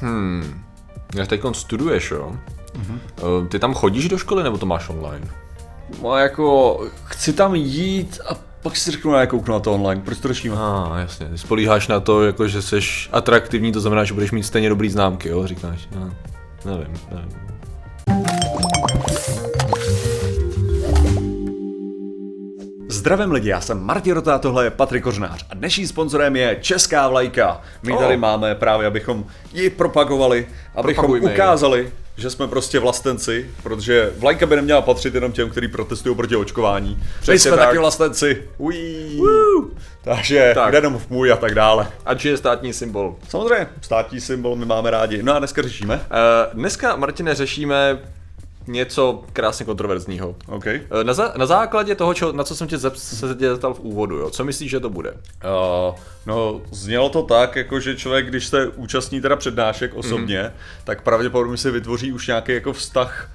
Hmm. 0.00 0.62
Jak 1.14 1.28
teď 1.28 1.40
studuješ, 1.52 2.10
jo? 2.10 2.32
Mm-hmm. 2.72 3.48
Ty 3.48 3.58
tam 3.58 3.74
chodíš 3.74 4.08
do 4.08 4.18
školy 4.18 4.42
nebo 4.42 4.58
to 4.58 4.66
máš 4.66 4.88
online? 4.88 5.28
No 6.02 6.16
jako, 6.16 6.78
chci 7.04 7.32
tam 7.32 7.54
jít 7.54 8.20
a 8.30 8.34
pak 8.62 8.76
si 8.76 8.90
řeknu, 8.90 9.12
já 9.12 9.26
kouknu 9.26 9.54
na 9.54 9.60
to 9.60 9.74
online, 9.74 10.02
proč 10.04 10.18
to 10.18 10.28
řešíme? 10.28 10.56
A 10.56 10.90
ah, 10.92 10.98
jasně, 10.98 11.26
ty 11.26 11.38
spolíháš 11.38 11.88
na 11.88 12.00
to, 12.00 12.24
jako, 12.24 12.48
že 12.48 12.62
jsi 12.62 12.80
atraktivní, 13.12 13.72
to 13.72 13.80
znamená, 13.80 14.04
že 14.04 14.14
budeš 14.14 14.30
mít 14.30 14.42
stejně 14.42 14.68
dobrý 14.68 14.90
známky, 14.90 15.28
jo, 15.28 15.46
říkáš, 15.46 15.88
no, 15.94 16.10
nevím, 16.64 16.94
nevím. 17.10 17.57
Zdravím 23.08 23.32
lidi, 23.32 23.48
já 23.48 23.60
jsem 23.60 23.80
Martin 23.80 24.14
Rota, 24.14 24.38
tohle 24.38 24.64
je 24.64 24.70
Patrik 24.70 25.04
Kořnář 25.04 25.46
a 25.50 25.54
dnešním 25.54 25.86
sponzorem 25.86 26.36
je 26.36 26.58
Česká 26.60 27.08
vlajka. 27.08 27.60
My 27.82 27.92
oh. 27.92 27.98
tady 27.98 28.16
máme 28.16 28.54
právě, 28.54 28.86
abychom 28.86 29.24
ji 29.52 29.70
propagovali, 29.70 30.46
abychom 30.74 31.04
Propagujme 31.04 31.32
ukázali, 31.32 31.80
ji. 31.80 31.92
že 32.16 32.30
jsme 32.30 32.48
prostě 32.48 32.78
vlastenci, 32.78 33.50
protože 33.62 34.12
vlajka 34.16 34.46
by 34.46 34.56
neměla 34.56 34.82
patřit 34.82 35.14
jenom 35.14 35.32
těm, 35.32 35.50
kteří 35.50 35.68
protestují 35.68 36.16
proti 36.16 36.36
očkování. 36.36 37.02
Přesně 37.20 37.32
My 37.32 37.38
jsme 37.38 37.50
tak. 37.50 37.66
taky 37.66 37.78
vlastenci. 37.78 38.42
Takže 40.04 40.52
tak. 40.54 40.70
kde 40.70 40.88
v 40.88 41.10
můj 41.10 41.32
a 41.32 41.36
tak 41.36 41.54
dále. 41.54 41.88
Ať 42.06 42.24
je 42.24 42.36
státní 42.36 42.72
symbol. 42.72 43.16
Samozřejmě, 43.28 43.66
státní 43.80 44.20
symbol 44.20 44.56
my 44.56 44.64
máme 44.64 44.90
rádi. 44.90 45.22
No 45.22 45.34
a 45.34 45.38
dneska 45.38 45.62
řešíme? 45.62 45.94
Uh, 45.94 46.00
dneska, 46.54 46.96
Martine, 46.96 47.34
řešíme 47.34 47.98
něco 48.68 49.22
krásně 49.32 49.66
kontroverzního. 49.66 50.36
Okay. 50.46 50.80
Eh, 51.00 51.04
na, 51.04 51.14
za, 51.14 51.32
na 51.36 51.46
základě 51.46 51.94
toho, 51.94 52.14
čo, 52.14 52.32
na 52.32 52.44
co 52.44 52.56
jsem 52.56 52.68
tě 52.68 52.78
zeptal 52.78 53.74
v 53.74 53.80
úvodu, 53.80 54.16
jo, 54.16 54.30
co 54.30 54.44
myslíš, 54.44 54.70
že 54.70 54.80
to 54.80 54.90
bude? 54.90 55.10
Uh, 55.10 55.94
no, 56.26 56.60
znělo 56.70 57.08
to 57.08 57.22
tak, 57.22 57.56
jako 57.56 57.80
že 57.80 57.96
člověk, 57.96 58.26
když 58.26 58.46
se 58.46 58.66
účastní 58.66 59.20
teda 59.20 59.36
přednášek 59.36 59.94
osobně, 59.94 60.42
mm. 60.42 60.50
tak 60.84 61.02
pravděpodobně 61.02 61.56
si 61.56 61.70
vytvoří 61.70 62.12
už 62.12 62.26
nějaký 62.26 62.52
jako 62.52 62.72
vztah 62.72 63.30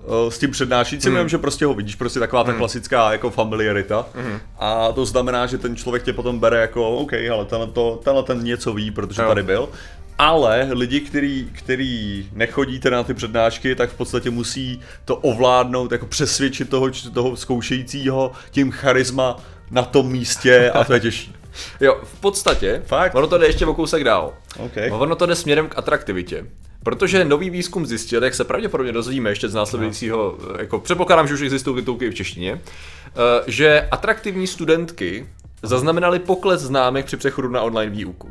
eh, 0.00 0.30
s 0.30 0.38
tím 0.38 0.50
přednášícím, 0.50 1.12
mm. 1.12 1.28
že 1.28 1.38
prostě 1.38 1.66
ho 1.66 1.74
vidíš, 1.74 1.94
prostě 1.94 2.20
taková 2.20 2.44
ta 2.44 2.52
mm. 2.52 2.58
klasická 2.58 3.12
jako 3.12 3.30
familiarita. 3.30 4.06
Mm. 4.14 4.40
A 4.58 4.92
to 4.92 5.06
znamená, 5.06 5.46
že 5.46 5.58
ten 5.58 5.76
člověk 5.76 6.02
tě 6.02 6.12
potom 6.12 6.38
bere 6.38 6.60
jako, 6.60 6.96
OK, 6.96 7.12
ale 7.32 7.44
tenhle, 7.44 7.66
to, 7.66 8.00
tenhle 8.04 8.22
ten 8.22 8.44
něco 8.44 8.72
ví, 8.72 8.90
protože 8.90 9.22
jo. 9.22 9.28
tady 9.28 9.42
byl 9.42 9.68
ale 10.18 10.68
lidi, 10.72 11.00
který, 11.00 11.48
který 11.52 12.28
nechodí 12.32 12.80
na 12.90 13.02
ty 13.02 13.14
přednášky, 13.14 13.74
tak 13.74 13.90
v 13.90 13.94
podstatě 13.96 14.30
musí 14.30 14.80
to 15.04 15.16
ovládnout, 15.16 15.92
jako 15.92 16.06
přesvědčit 16.06 16.68
toho, 16.70 16.90
toho 17.14 17.36
zkoušejícího 17.36 18.32
tím 18.50 18.70
charisma 18.70 19.36
na 19.70 19.82
tom 19.82 20.08
místě 20.08 20.70
a 20.70 20.84
to 20.84 20.94
je 20.94 21.00
těžší. 21.00 21.34
Jo, 21.80 22.00
v 22.04 22.20
podstatě, 22.20 22.82
Fakt? 22.86 23.14
ono 23.14 23.26
to 23.26 23.38
jde 23.38 23.46
ještě 23.46 23.66
o 23.66 23.74
kousek 23.74 24.04
dál. 24.04 24.34
Okay. 24.58 24.90
Ono 24.90 25.16
to 25.16 25.26
jde 25.26 25.34
směrem 25.34 25.68
k 25.68 25.78
atraktivitě. 25.78 26.46
Protože 26.82 27.24
nový 27.24 27.50
výzkum 27.50 27.86
zjistil, 27.86 28.24
jak 28.24 28.34
se 28.34 28.44
pravděpodobně 28.44 28.92
dozvíme 28.92 29.30
ještě 29.30 29.48
z 29.48 29.54
následujícího, 29.54 30.38
jako 30.58 30.78
předpokládám, 30.78 31.28
že 31.28 31.34
už 31.34 31.40
existují 31.40 31.76
titulky 31.76 32.10
v 32.10 32.14
češtině, 32.14 32.60
eh, 33.06 33.10
že 33.46 33.88
atraktivní 33.90 34.46
studentky 34.46 35.28
zaznamenaly 35.62 36.18
pokles 36.18 36.60
známek 36.60 37.06
při 37.06 37.16
přechodu 37.16 37.48
na 37.48 37.62
online 37.62 37.92
výuku 37.92 38.30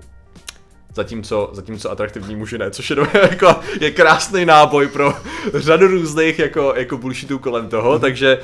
zatímco, 0.98 1.50
zatímco 1.54 1.92
atraktivní 1.92 2.36
muži 2.36 2.58
ne, 2.58 2.72
což 2.72 2.90
je, 2.90 2.98
jako, 3.32 3.56
je 3.82 3.92
krásný 3.92 4.46
náboj 4.46 4.88
pro 4.88 5.14
řadu 5.54 5.88
různých 5.88 6.40
jako, 6.40 6.74
jako 6.76 6.98
bullshitů 6.98 7.40
kolem 7.40 7.70
toho, 7.70 7.94
mm. 7.94 8.00
takže 8.00 8.40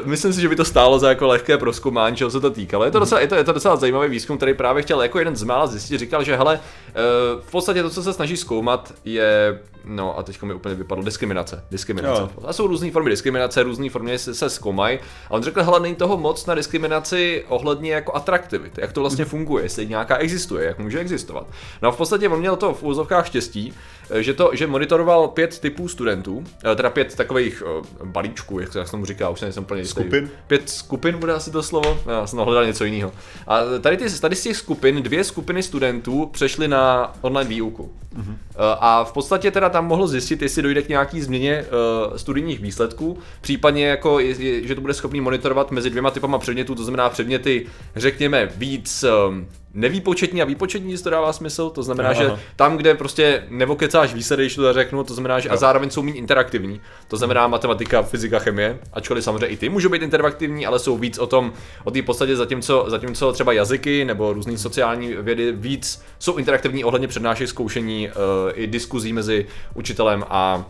uh, 0.00 0.08
myslím 0.08 0.32
si, 0.32 0.40
že 0.40 0.48
by 0.48 0.56
to 0.56 0.64
stálo 0.64 0.98
za 0.98 1.08
jako 1.08 1.26
lehké 1.26 1.58
proskoumání, 1.58 2.16
čeho 2.16 2.30
se 2.30 2.40
to 2.40 2.50
týkalo. 2.50 2.84
Je 2.84 2.90
to, 2.90 2.98
mhm. 2.98 3.02
docela, 3.02 3.20
je, 3.20 3.26
to, 3.26 3.34
je 3.34 3.44
to 3.44 3.52
docela 3.52 3.76
zajímavý 3.76 4.08
výzkum, 4.08 4.36
který 4.36 4.54
právě 4.54 4.82
chtěl 4.82 5.02
jako 5.02 5.18
jeden 5.18 5.36
z 5.36 5.42
mála 5.42 5.66
zjistit, 5.66 5.98
říkal, 5.98 6.24
že 6.24 6.36
hele, 6.36 6.54
uh, 6.54 7.42
v 7.42 7.50
podstatě 7.50 7.82
to, 7.82 7.90
co 7.90 8.02
se 8.02 8.12
snaží 8.12 8.36
zkoumat, 8.36 8.94
je, 9.04 9.60
no 9.84 10.18
a 10.18 10.22
teď 10.22 10.42
mi 10.42 10.54
úplně 10.54 10.74
vypadlo, 10.74 11.04
diskriminace. 11.04 11.64
Diskriminace. 11.70 12.22
Jo. 12.22 12.30
A 12.44 12.52
jsou 12.52 12.66
různé 12.66 12.90
formy 12.90 13.10
diskriminace, 13.10 13.62
různé 13.62 13.90
formy 13.90 14.18
se, 14.18 14.34
se 14.34 14.50
zkoumají. 14.50 14.98
A 14.98 15.30
on 15.30 15.42
řekl, 15.42 15.62
hele, 15.62 15.80
není 15.80 15.94
toho 15.94 16.16
moc 16.16 16.46
na 16.46 16.54
diskriminaci 16.54 17.44
ohledně 17.48 17.92
jako 17.92 18.16
atraktivity, 18.16 18.80
jak 18.80 18.92
to 18.92 19.00
vlastně 19.00 19.24
mhm. 19.24 19.30
funguje, 19.30 19.64
jestli 19.64 19.86
nějaká 19.86 20.16
existuje, 20.16 20.66
jak 20.66 20.78
může 20.78 20.98
existovat. 20.98 21.46
No 21.82 21.89
v 21.92 21.96
podstatě 21.96 22.28
on 22.28 22.38
měl 22.38 22.56
to 22.56 22.74
v 22.74 22.82
úzovkách 22.82 23.26
štěstí, 23.26 23.72
eh, 24.10 24.22
že, 24.22 24.34
to, 24.34 24.50
že 24.52 24.66
monitoroval 24.66 25.28
pět 25.28 25.58
typů 25.58 25.88
studentů, 25.88 26.44
eh, 26.72 26.76
teda 26.76 26.90
pět 26.90 27.16
takových 27.16 27.62
uh, 27.62 28.06
balíčků, 28.06 28.60
jak 28.60 28.72
se 28.72 28.84
tomu 28.90 29.04
říká, 29.04 29.28
už 29.28 29.40
nejsem 29.40 29.62
úplně 29.62 29.80
jistý. 29.80 30.00
Skupin? 30.00 30.30
Pět 30.46 30.70
skupin 30.70 31.18
bude 31.18 31.32
asi 31.32 31.50
to 31.50 31.62
slovo, 31.62 31.98
já 32.06 32.26
jsem 32.26 32.38
hledal 32.38 32.66
něco 32.66 32.84
jiného. 32.84 33.12
A 33.46 33.60
tady, 33.80 33.96
ty, 33.96 34.20
tady 34.20 34.36
z 34.36 34.42
těch 34.42 34.56
skupin, 34.56 35.02
dvě 35.02 35.24
skupiny 35.24 35.62
studentů 35.62 36.26
přešly 36.32 36.68
na 36.68 37.12
online 37.20 37.50
výuku. 37.50 37.92
Uh-huh. 38.18 38.34
A 38.80 39.04
v 39.04 39.12
podstatě 39.12 39.50
teda 39.50 39.68
tam 39.68 39.86
mohl 39.86 40.06
zjistit, 40.06 40.42
jestli 40.42 40.62
dojde 40.62 40.82
k 40.82 40.88
nějaký 40.88 41.20
změně 41.20 41.64
studijních 42.16 42.60
výsledků, 42.60 43.18
případně 43.40 43.86
jako, 43.86 44.18
že 44.62 44.74
to 44.74 44.80
bude 44.80 44.94
schopný 44.94 45.20
monitorovat 45.20 45.70
mezi 45.70 45.90
dvěma 45.90 46.10
typama 46.10 46.38
předmětů, 46.38 46.74
to 46.74 46.84
znamená 46.84 47.08
předměty, 47.08 47.66
řekněme, 47.96 48.48
víc 48.56 49.04
nevýpočetní 49.74 50.42
a 50.42 50.44
výpočetní, 50.44 50.92
jestli 50.92 51.04
to 51.04 51.10
dává 51.10 51.32
smysl, 51.32 51.70
to 51.70 51.82
znamená, 51.82 52.10
Aha. 52.10 52.22
že 52.22 52.30
tam, 52.56 52.76
kde 52.76 52.94
prostě 52.94 53.44
nevokecáš 53.48 54.14
výsledky, 54.14 54.42
když 54.42 54.54
to 54.54 54.72
řeknu, 54.72 55.04
to 55.04 55.14
znamená, 55.14 55.40
že 55.40 55.48
a 55.48 55.56
zároveň 55.56 55.90
jsou 55.90 56.02
méně 56.02 56.18
interaktivní, 56.18 56.80
to 57.08 57.16
znamená 57.16 57.46
matematika, 57.46 58.02
fyzika, 58.02 58.38
chemie, 58.38 58.78
ačkoliv 58.92 59.24
samozřejmě 59.24 59.46
i 59.46 59.56
ty 59.56 59.68
můžou 59.68 59.88
být 59.88 60.02
interaktivní, 60.02 60.66
ale 60.66 60.78
jsou 60.78 60.98
víc 60.98 61.18
o 61.18 61.26
tom, 61.26 61.52
o 61.84 61.90
té 61.90 62.02
podstatě, 62.02 62.36
zatímco, 62.36 62.84
zatímco 62.88 63.32
třeba 63.32 63.52
jazyky 63.52 64.04
nebo 64.04 64.32
různé 64.32 64.58
sociální 64.58 65.14
vědy 65.14 65.52
víc 65.52 66.02
jsou 66.18 66.36
interaktivní 66.36 66.84
ohledně 66.84 67.08
přednášek, 67.08 67.48
zkoušení, 67.48 68.08
uh, 68.08 68.14
i 68.54 68.66
diskuzí 68.66 69.12
mezi 69.12 69.46
učitelem 69.74 70.24
a 70.28 70.64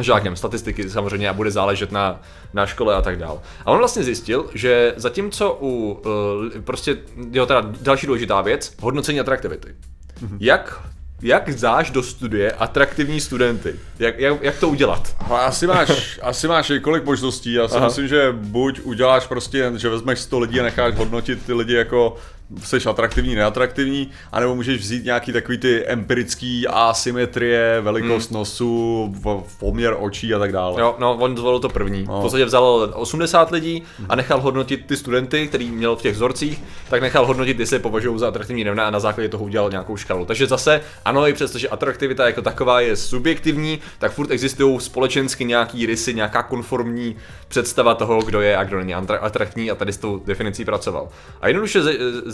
žákem 0.00 0.36
statistiky 0.36 0.90
samozřejmě 0.90 1.28
a 1.28 1.32
bude 1.32 1.50
záležet 1.50 1.92
na, 1.92 2.20
na 2.54 2.66
škole 2.66 2.94
a 2.94 3.02
tak 3.02 3.18
dál. 3.18 3.42
A 3.64 3.70
on 3.70 3.78
vlastně 3.78 4.02
zjistil, 4.04 4.50
že 4.54 4.94
zatímco 4.96 5.58
u 5.60 5.92
uh, 5.92 6.60
prostě, 6.60 6.96
jo 7.30 7.46
teda 7.46 7.72
další 7.80 8.06
důležitá 8.06 8.40
věc, 8.40 8.74
hodnocení 8.80 9.20
atraktivity. 9.20 9.68
Mm-hmm. 9.68 10.36
Jak 10.40 10.90
jak 11.22 11.54
dáš 11.54 11.90
do 11.90 12.02
studie 12.02 12.52
atraktivní 12.52 13.20
studenty? 13.20 13.74
Jak, 13.98 14.18
jak, 14.18 14.42
jak 14.42 14.58
to 14.58 14.68
udělat? 14.68 15.16
Asi 15.30 15.66
máš, 15.66 16.18
asi 16.22 16.48
máš 16.48 16.68
několik 16.68 17.04
možností. 17.04 17.52
Já 17.52 17.68
si 17.68 17.76
Aha. 17.76 17.86
myslím, 17.86 18.08
že 18.08 18.32
buď 18.32 18.80
uděláš 18.80 19.26
prostě, 19.26 19.72
že 19.76 19.88
vezmeš 19.88 20.18
100 20.18 20.38
lidí 20.38 20.60
a 20.60 20.62
necháš 20.62 20.94
hodnotit 20.94 21.46
ty 21.46 21.52
lidi 21.52 21.74
jako 21.74 22.16
jsi 22.58 22.88
atraktivní, 22.88 23.34
neatraktivní, 23.34 24.10
anebo 24.32 24.54
můžeš 24.54 24.80
vzít 24.80 25.04
nějaký 25.04 25.32
takový 25.32 25.58
ty 25.58 25.86
empirický 25.86 26.68
asymetrie, 26.68 27.80
velikost 27.80 28.30
hmm. 28.30 28.38
nosu, 28.38 29.14
poměr 29.58 29.96
očí 29.98 30.34
a 30.34 30.38
tak 30.38 30.52
dále. 30.52 30.80
Jo, 30.80 30.96
no, 30.98 31.16
on 31.16 31.36
zvolil 31.36 31.60
to 31.60 31.68
první. 31.68 32.04
No. 32.08 32.18
V 32.18 32.22
podstatě 32.22 32.44
vzal 32.44 32.92
80 32.94 33.50
lidí 33.50 33.82
a 34.08 34.16
nechal 34.16 34.40
hodnotit 34.40 34.86
ty 34.86 34.96
studenty, 34.96 35.48
který 35.48 35.70
měl 35.70 35.96
v 35.96 36.02
těch 36.02 36.14
vzorcích, 36.14 36.62
tak 36.90 37.00
nechal 37.00 37.26
hodnotit, 37.26 37.60
jestli 37.60 37.76
je 37.76 37.80
považují 37.80 38.18
za 38.18 38.28
atraktivní 38.28 38.64
nebo 38.64 38.74
ne 38.76 38.82
a 38.82 38.90
na 38.90 39.00
základě 39.00 39.28
toho 39.28 39.44
udělal 39.44 39.70
nějakou 39.70 39.96
škálu. 39.96 40.24
Takže 40.24 40.46
zase, 40.46 40.80
ano, 41.04 41.28
i 41.28 41.32
přesto, 41.32 41.58
že 41.58 41.68
atraktivita 41.68 42.26
jako 42.26 42.42
taková 42.42 42.80
je 42.80 42.96
subjektivní, 42.96 43.78
tak 43.98 44.12
furt 44.12 44.30
existují 44.30 44.80
společensky 44.80 45.44
nějaký 45.44 45.86
rysy, 45.86 46.14
nějaká 46.14 46.42
konformní 46.42 47.16
představa 47.48 47.94
toho, 47.94 48.22
kdo 48.22 48.40
je 48.40 48.56
a 48.56 48.64
kdo 48.64 48.78
není 48.78 48.94
atraktivní 48.94 49.70
a 49.70 49.74
tady 49.74 49.92
s 49.92 49.96
tou 49.96 50.22
definicí 50.26 50.64
pracoval. 50.64 51.08
A 51.40 51.48
jednoduše 51.48 51.80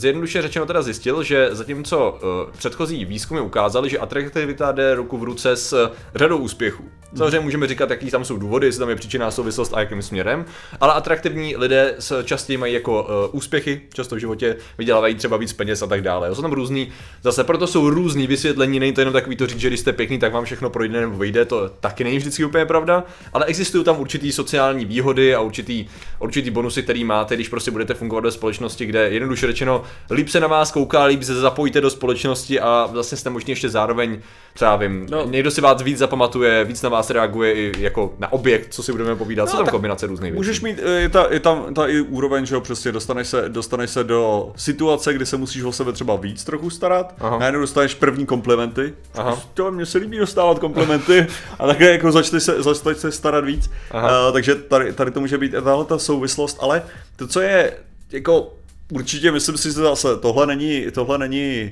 zjednoduše 0.07 0.43
řečeno 0.43 0.67
teda 0.67 0.83
zjistil, 0.83 1.23
že 1.23 1.49
zatímco 1.53 2.19
uh, 2.23 2.53
předchozí 2.59 3.05
výzkumy 3.05 3.41
ukázaly, 3.41 3.91
že 3.91 3.99
atraktivita 3.99 4.73
jde 4.73 4.95
ruku 4.95 5.19
v 5.19 5.23
ruce 5.23 5.57
s 5.57 5.73
uh, 5.73 5.97
řadou 6.15 6.39
úspěchů. 6.39 6.85
Samozřejmě 7.17 7.41
můžeme 7.41 7.67
říkat, 7.67 7.91
jaký 7.91 8.11
tam 8.11 8.25
jsou 8.25 8.37
důvody, 8.37 8.67
jestli 8.67 8.79
tam 8.79 8.89
je 8.89 8.97
příčina 8.97 9.31
souvislost 9.31 9.75
a 9.75 9.81
jakým 9.81 10.03
směrem, 10.03 10.45
ale 10.81 10.93
atraktivní 10.93 11.57
lidé 11.57 11.95
častěji 12.25 12.57
mají 12.57 12.75
jako 12.75 13.03
uh, 13.03 13.09
úspěchy, 13.37 13.81
často 13.95 14.17
v 14.17 14.19
životě 14.19 14.57
vydělávají 14.79 15.15
třeba 15.15 15.37
víc 15.37 15.53
peněz 15.53 15.83
a 15.83 15.87
tak 15.87 16.03
dále. 16.03 16.35
Jsou 16.35 16.43
tam 16.43 16.53
různý, 16.53 16.89
zase 17.23 17.45
proto 17.45 17.67
jsou 17.67 17.91
různý 17.91 18.27
vysvětlení, 18.27 18.81
není 18.81 18.93
to 18.93 19.01
jenom 19.01 19.13
takový 19.13 19.37
to 19.37 19.47
říct, 19.47 19.61
že 19.61 19.69
když 19.69 19.81
jste 19.81 19.93
pěkný, 19.93 20.19
tak 20.19 20.33
vám 20.33 20.45
všechno 20.45 20.71
projde 20.71 21.01
nebo 21.01 21.19
vyjde, 21.19 21.45
to 21.45 21.69
taky 21.69 22.05
není 22.05 22.17
vždycky 22.17 22.45
úplně 22.45 22.67
pravda, 22.67 23.05
ale 23.33 23.45
existují 23.45 23.85
tam 23.85 24.01
určitý 24.01 24.33
sociální 24.33 24.85
výhody 24.85 25.35
a 25.35 25.41
určitý, 25.41 25.87
určitý 26.19 26.51
bonusy, 26.51 26.83
který 26.83 27.05
máte, 27.05 27.35
když 27.35 27.49
prostě 27.49 27.71
budete 27.71 27.95
fungovat 27.95 28.25
ve 28.25 28.31
společnosti, 28.31 28.87
kde 28.87 29.09
jednoduše 29.09 29.47
řečeno 29.47 29.83
líp 30.11 30.29
se 30.29 30.41
na 30.41 30.47
vás 30.47 30.73
kouká, 30.73 31.05
líp 31.05 31.23
se 31.23 31.35
zapojíte 31.35 31.81
do 31.81 31.91
společnosti 31.91 32.61
a 32.61 32.89
vlastně 32.93 33.19
jste 33.19 33.31
možná 33.31 33.51
ještě 33.51 33.69
zároveň, 33.69 34.19
třeba 34.55 34.77
vím, 34.77 35.07
no. 35.11 35.27
někdo 35.27 35.51
si 35.51 35.61
vás 35.61 35.83
víc 35.83 35.99
zapamatuje, 35.99 36.65
víc 36.65 36.83
na 36.83 36.89
vás 36.89 37.11
reaguje 37.11 37.53
i 37.53 37.73
jako 37.79 38.15
na 38.19 38.33
objekt, 38.33 38.75
co 38.75 38.83
si 38.83 38.93
budeme 38.93 39.17
povídat, 39.17 39.47
no, 39.47 39.51
co 39.51 39.57
tam 39.57 39.67
kombinace 39.67 40.07
různých 40.07 40.33
věcí. 40.33 40.39
Můžeš 40.39 40.61
mít, 40.61 40.79
je, 40.79 41.09
ta, 41.09 41.27
je 41.31 41.41
tam 41.41 41.75
ta 41.75 41.87
i 41.87 42.01
úroveň, 42.01 42.47
že 42.47 42.55
jo, 42.55 42.61
přesně 42.61 42.93
dostaneš 42.93 43.29
se, 43.29 43.49
dostaneš 43.49 43.91
se 43.91 44.05
do 44.05 44.53
situace, 44.57 45.15
kdy 45.15 45.27
se 45.27 45.37
musíš 45.37 45.63
o 45.63 45.73
sebe 45.73 45.93
třeba 45.93 46.17
víc 46.17 46.45
trochu 46.45 46.71
starat, 46.71 47.15
Aha. 47.21 47.39
najednou 47.39 47.61
dostaneš 47.61 47.95
první 47.95 48.27
komplimenty, 48.27 48.93
Aha. 49.15 49.39
To, 49.55 49.73
mně 49.73 49.87
se 49.87 49.99
líbí 49.99 50.19
dostávat 50.19 50.59
komplimenty 50.59 51.27
a 51.59 51.67
také 51.67 51.93
jako 51.93 52.13
začneš 52.13 52.43
se, 52.43 52.63
začneš 52.63 52.97
se 52.97 53.13
starat 53.13 53.45
víc, 53.45 53.71
uh, 53.95 54.33
takže 54.33 54.55
tady, 54.55 54.93
tady 54.93 55.11
to 55.11 55.21
může 55.21 55.39
být 55.39 55.53
tahle 55.53 55.85
ta 55.85 55.99
souvislost, 55.99 56.59
ale 56.61 56.83
to, 57.17 57.27
co 57.27 57.41
je 57.41 57.73
jako 58.13 58.53
Určitě 58.93 59.33
myslím 59.33 59.57
si, 59.57 59.69
že 59.69 59.73
zase 59.73 60.17
tohle 60.17 60.47
není, 60.47 60.87
tohle 60.95 61.19
není 61.19 61.71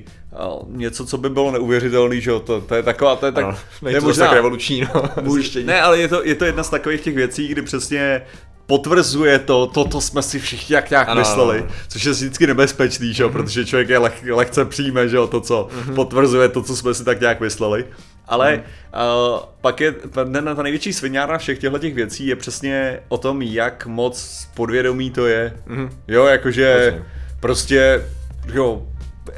něco, 0.67 1.05
co 1.05 1.17
by 1.17 1.29
bylo 1.29 1.51
neuvěřitelné, 1.51 2.21
že 2.21 2.29
jo, 2.29 2.39
to, 2.39 2.61
to, 2.61 2.75
je 2.75 2.83
taková, 2.83 3.15
to 3.15 3.25
je 3.25 3.31
tak, 3.31 3.45
no, 3.45 3.57
to 3.79 3.89
je 3.89 4.01
možná, 4.01 4.25
tak 4.25 4.35
revoluční, 4.35 4.81
no, 4.81 5.03
Ne, 5.63 5.81
ale 5.81 5.99
je 5.99 6.07
to, 6.07 6.23
je 6.23 6.35
to 6.35 6.45
jedna 6.45 6.63
z 6.63 6.69
takových 6.69 7.01
těch 7.01 7.15
věcí, 7.15 7.47
kdy 7.47 7.61
přesně 7.61 8.21
potvrzuje 8.65 9.39
to, 9.39 9.67
to, 9.67 9.85
to 9.85 10.01
jsme 10.01 10.21
si 10.21 10.39
všichni 10.39 10.75
jak 10.75 10.89
nějak 10.89 11.09
ano, 11.09 11.21
mysleli, 11.21 11.59
ano. 11.59 11.67
což 11.87 12.03
je 12.03 12.11
vždycky 12.11 12.47
nebezpečný, 12.47 13.13
že 13.13 13.23
jo, 13.23 13.29
mm-hmm. 13.29 13.33
protože 13.33 13.65
člověk 13.65 13.89
je 13.89 13.97
leh, 13.97 14.23
lehce 14.29 14.65
přijme, 14.65 15.09
že 15.09 15.15
jo, 15.15 15.27
to, 15.27 15.41
co 15.41 15.67
mm-hmm. 15.71 15.95
potvrzuje 15.95 16.49
to, 16.49 16.61
co 16.61 16.75
jsme 16.75 16.93
si 16.93 17.03
tak 17.03 17.19
nějak 17.19 17.39
mysleli. 17.39 17.85
Ale 18.27 18.55
mm. 18.55 18.61
uh, 18.61 19.39
pak 19.61 19.81
je 19.81 19.91
ta, 19.91 20.25
ta 20.55 20.63
největší 20.63 20.93
sviňárna 20.93 21.37
všech 21.37 21.59
těchto 21.59 21.79
těch 21.79 21.93
věcí 21.93 22.27
je 22.27 22.35
přesně 22.35 22.99
o 23.07 23.17
tom, 23.17 23.41
jak 23.41 23.85
moc 23.85 24.47
podvědomí 24.53 25.11
to 25.11 25.27
je. 25.27 25.53
Mm. 25.65 25.89
Jo, 26.07 26.25
jakože 26.25 26.73
Vlastně. 26.73 27.03
prostě, 27.39 28.05
jo, 28.53 28.87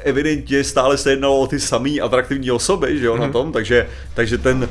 evidentně 0.04 0.64
stále 0.64 0.96
se 0.96 1.10
jednalo 1.10 1.40
o 1.40 1.46
ty 1.46 1.60
samé 1.60 1.90
atraktivní 2.02 2.50
osoby, 2.50 2.98
že 2.98 3.06
jo, 3.06 3.14
mm. 3.14 3.20
na 3.20 3.28
tom, 3.28 3.52
takže, 3.52 3.88
takže 4.14 4.38
ten 4.38 4.68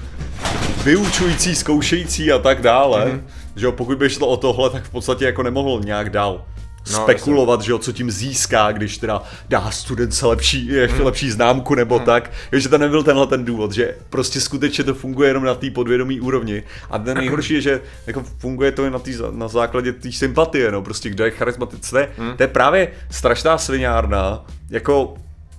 vyučující, 0.83 1.55
zkoušející 1.55 2.31
a 2.31 2.39
tak 2.39 2.61
dále, 2.61 3.05
mm. 3.05 3.27
že 3.55 3.65
jo, 3.65 3.71
pokud 3.71 3.97
by 3.97 4.09
šlo 4.09 4.27
o 4.27 4.37
tohle, 4.37 4.69
tak 4.69 4.83
v 4.83 4.89
podstatě 4.89 5.25
jako 5.25 5.43
nemohl 5.43 5.81
nějak 5.83 6.09
dál 6.09 6.45
no, 6.93 7.03
spekulovat, 7.03 7.61
že 7.61 7.71
jo, 7.71 7.77
co 7.77 7.91
tím 7.91 8.11
získá, 8.11 8.71
když 8.71 8.97
teda 8.97 9.23
dá 9.49 9.71
studence 9.71 10.25
lepší, 10.25 10.67
ještě 10.67 10.95
hmm. 10.95 11.05
lepší 11.05 11.31
známku 11.31 11.75
nebo 11.75 11.95
hmm. 11.95 12.05
tak, 12.05 12.31
jo, 12.51 12.59
že 12.59 12.69
to 12.69 12.77
nebyl 12.77 13.03
tenhle 13.03 13.27
ten 13.27 13.45
důvod, 13.45 13.71
že 13.71 13.95
prostě 14.09 14.41
skutečně 14.41 14.83
to 14.83 14.93
funguje 14.93 15.29
jenom 15.29 15.43
na 15.43 15.55
té 15.55 15.71
podvědomí 15.71 16.19
úrovni 16.19 16.63
a 16.89 16.97
ten 16.97 17.17
nejhorší 17.17 17.53
je, 17.53 17.61
že 17.61 17.81
jako 18.07 18.23
funguje 18.37 18.71
to 18.71 18.89
na, 18.89 18.99
tý, 18.99 19.13
na 19.31 19.47
základě 19.47 19.93
té 19.93 20.11
sympatie, 20.11 20.71
no, 20.71 20.81
prostě 20.81 21.09
kdo 21.09 21.25
je 21.25 21.31
charismatický, 21.31 21.89
to, 21.91 21.97
hmm. 22.17 22.37
to 22.37 22.43
je 22.43 22.47
právě 22.47 22.91
strašná 23.11 23.57
sviňárna, 23.57 24.45
jako, 24.69 25.13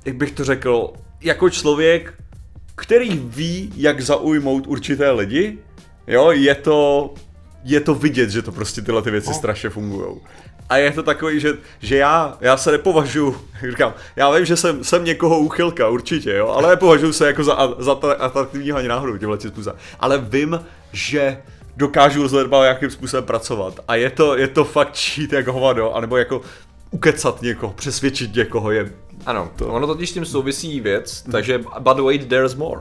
jak 0.05 0.17
bych 0.17 0.33
to 0.33 0.45
řekl, 0.45 0.93
jako 1.21 1.51
člověk, 1.51 2.15
který 2.75 3.19
ví, 3.25 3.73
jak 3.77 4.01
zaujmout 4.01 4.67
určité 4.67 5.11
lidi, 5.11 5.59
jo, 6.07 6.31
je 6.31 6.55
to, 6.55 7.15
je 7.65 7.81
to 7.81 7.95
vidět, 7.95 8.31
že 8.31 8.43
to 8.43 8.53
prostě 8.53 8.83
tyhle 8.83 9.03
ty 9.03 9.11
věci 9.11 9.29
no. 9.29 9.35
strašně 9.35 9.71
fungují. 9.71 10.17
A 10.69 10.77
je 10.77 10.93
to 10.93 11.03
takový, 11.03 11.41
že, 11.41 11.53
že 11.81 11.97
já, 11.97 12.39
já 12.41 12.57
se 12.57 12.73
nepovažuji, 12.73 13.37
říkám, 13.71 13.95
já 14.17 14.31
vím, 14.31 14.45
že 14.45 14.57
jsem, 14.57 14.85
jsem 14.85 15.05
někoho 15.05 15.39
úchylka, 15.39 15.89
určitě, 15.89 16.35
jo, 16.35 16.49
ale 16.49 16.69
nepovažuji 16.69 17.13
se 17.13 17.27
jako 17.27 17.45
za, 17.45 17.75
za 17.79 17.93
atraktivního 18.19 18.79
ani 18.79 18.89
náhodou 18.89 19.17
tímhle 19.17 19.41
způsobem. 19.41 19.79
Ale 20.01 20.19
vím, 20.19 20.61
že 20.93 21.39
dokážu 21.77 22.29
s 22.29 22.33
lidma 22.33 22.65
jakým 22.65 22.91
způsobem 22.91 23.25
pracovat. 23.25 23.81
A 23.89 23.95
je 23.95 24.11
to, 24.11 24.37
je 24.37 24.49
to 24.49 24.65
fakt 24.65 24.95
čít 24.95 25.33
jak 25.33 25.47
hovado, 25.47 25.93
anebo 25.95 26.17
jako 26.17 26.41
ukecat 26.91 27.43
někoho, 27.43 27.73
přesvědčit 27.73 28.35
někoho 28.35 28.71
je 28.71 28.93
ano, 29.29 29.51
to. 29.57 29.69
ono 29.69 29.87
totiž 29.87 30.11
s 30.11 30.13
tím 30.13 30.25
souvisí 30.25 30.81
věc, 30.81 31.23
hmm. 31.25 31.33
takže 31.33 31.59
but 31.79 31.99
wait, 31.99 32.29
there's 32.29 32.55
more. 32.55 32.81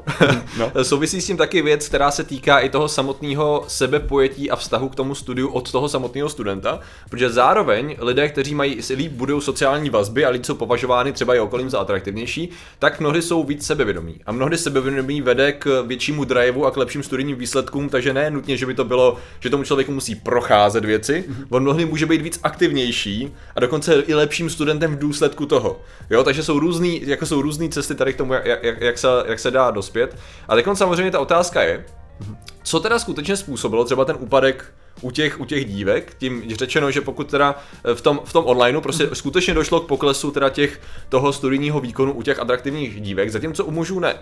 no. 0.58 0.72
souvisí 0.84 1.22
s 1.22 1.26
tím 1.26 1.38
taky 1.38 1.62
věc, 1.62 1.88
která 1.88 2.12
se 2.12 2.24
týká 2.24 2.60
i 2.60 2.70
toho 2.70 2.88
samotného 2.88 3.64
sebepojetí 3.68 4.52
a 4.52 4.56
vztahu 4.56 4.90
k 4.90 4.96
tomu 4.96 5.16
studiu 5.16 5.48
od 5.48 5.72
toho 5.72 5.90
samotného 5.90 6.30
studenta, 6.30 6.80
protože 7.10 7.30
zároveň 7.30 7.96
lidé, 8.00 8.30
kteří 8.30 8.56
mají 8.56 8.80
líp 8.96 9.12
budou 9.12 9.42
sociální 9.42 9.90
vazby 9.90 10.26
a 10.26 10.30
lidi 10.30 10.46
jsou 10.46 10.56
považovány 10.56 11.14
třeba 11.14 11.36
i 11.36 11.40
okolím 11.40 11.70
za 11.70 11.80
atraktivnější, 11.80 12.50
tak 12.80 13.00
mnohdy 13.00 13.22
jsou 13.22 13.44
víc 13.44 13.66
sebevědomí. 13.66 14.16
A 14.26 14.32
mnohdy 14.32 14.58
sebevědomí 14.58 15.22
vede 15.22 15.52
k 15.52 15.84
většímu 15.88 16.24
driveu 16.24 16.66
a 16.66 16.72
k 16.72 16.78
lepším 16.78 17.04
studijním 17.04 17.38
výsledkům, 17.38 17.90
takže 17.90 18.14
ne 18.14 18.32
nutně, 18.32 18.58
že 18.58 18.66
by 18.66 18.74
to 18.74 18.84
bylo, 18.84 19.18
že 19.40 19.50
tomu 19.50 19.64
člověku 19.64 19.92
musí 19.92 20.16
procházet 20.16 20.86
věci, 20.86 21.26
mm-hmm. 21.28 21.46
on 21.50 21.64
mnohdy 21.64 21.86
může 21.86 22.06
být 22.06 22.22
víc 22.22 22.40
aktivnější 22.44 23.34
a 23.56 23.60
dokonce 23.60 23.94
i 24.08 24.14
lepším 24.14 24.50
studentem 24.50 24.96
v 24.96 25.00
důsledku 25.00 25.46
toho. 25.46 25.82
Jo, 26.10 26.24
takže 26.24 26.37
jsou 26.44 26.60
různý, 26.60 27.02
jako 27.06 27.26
jsou 27.26 27.42
různé 27.42 27.70
cesty 27.70 27.96
tady 27.96 28.14
k 28.14 28.18
tomu, 28.18 28.34
jak, 28.34 28.46
jak, 28.46 28.82
jak, 28.82 28.98
se, 28.98 29.08
jak 29.26 29.40
se 29.40 29.52
dá 29.52 29.72
dospět. 29.72 30.18
A 30.48 30.56
teď 30.56 30.66
samozřejmě 30.74 31.12
ta 31.12 31.20
otázka 31.20 31.64
je, 31.64 31.86
co 32.64 32.80
teda 32.80 33.00
skutečně 33.00 33.38
způsobilo 33.38 33.86
třeba 33.86 34.06
ten 34.06 34.16
úpadek 34.20 34.66
u 35.02 35.12
těch, 35.12 35.40
u 35.40 35.46
těch 35.46 35.66
dívek, 35.66 36.16
tím 36.20 36.44
řečeno, 36.56 36.92
že 36.92 37.02
pokud 37.02 37.32
teda 37.32 37.56
v 37.94 38.02
tom, 38.02 38.20
v 38.26 38.34
tom 38.34 38.46
onlineu 38.46 38.82
prostě 38.82 39.04
mm. 39.04 39.16
skutečně 39.16 39.54
došlo 39.54 39.80
k 39.80 39.88
poklesu 39.88 40.32
teda 40.32 40.50
těch 40.50 40.82
toho 41.10 41.34
studijního 41.34 41.80
výkonu 41.80 42.14
u 42.14 42.22
těch 42.22 42.40
atraktivních 42.40 43.02
dívek, 43.02 43.30
zatímco 43.30 43.66
u 43.66 43.72
mužů 43.72 44.00
ne 44.00 44.16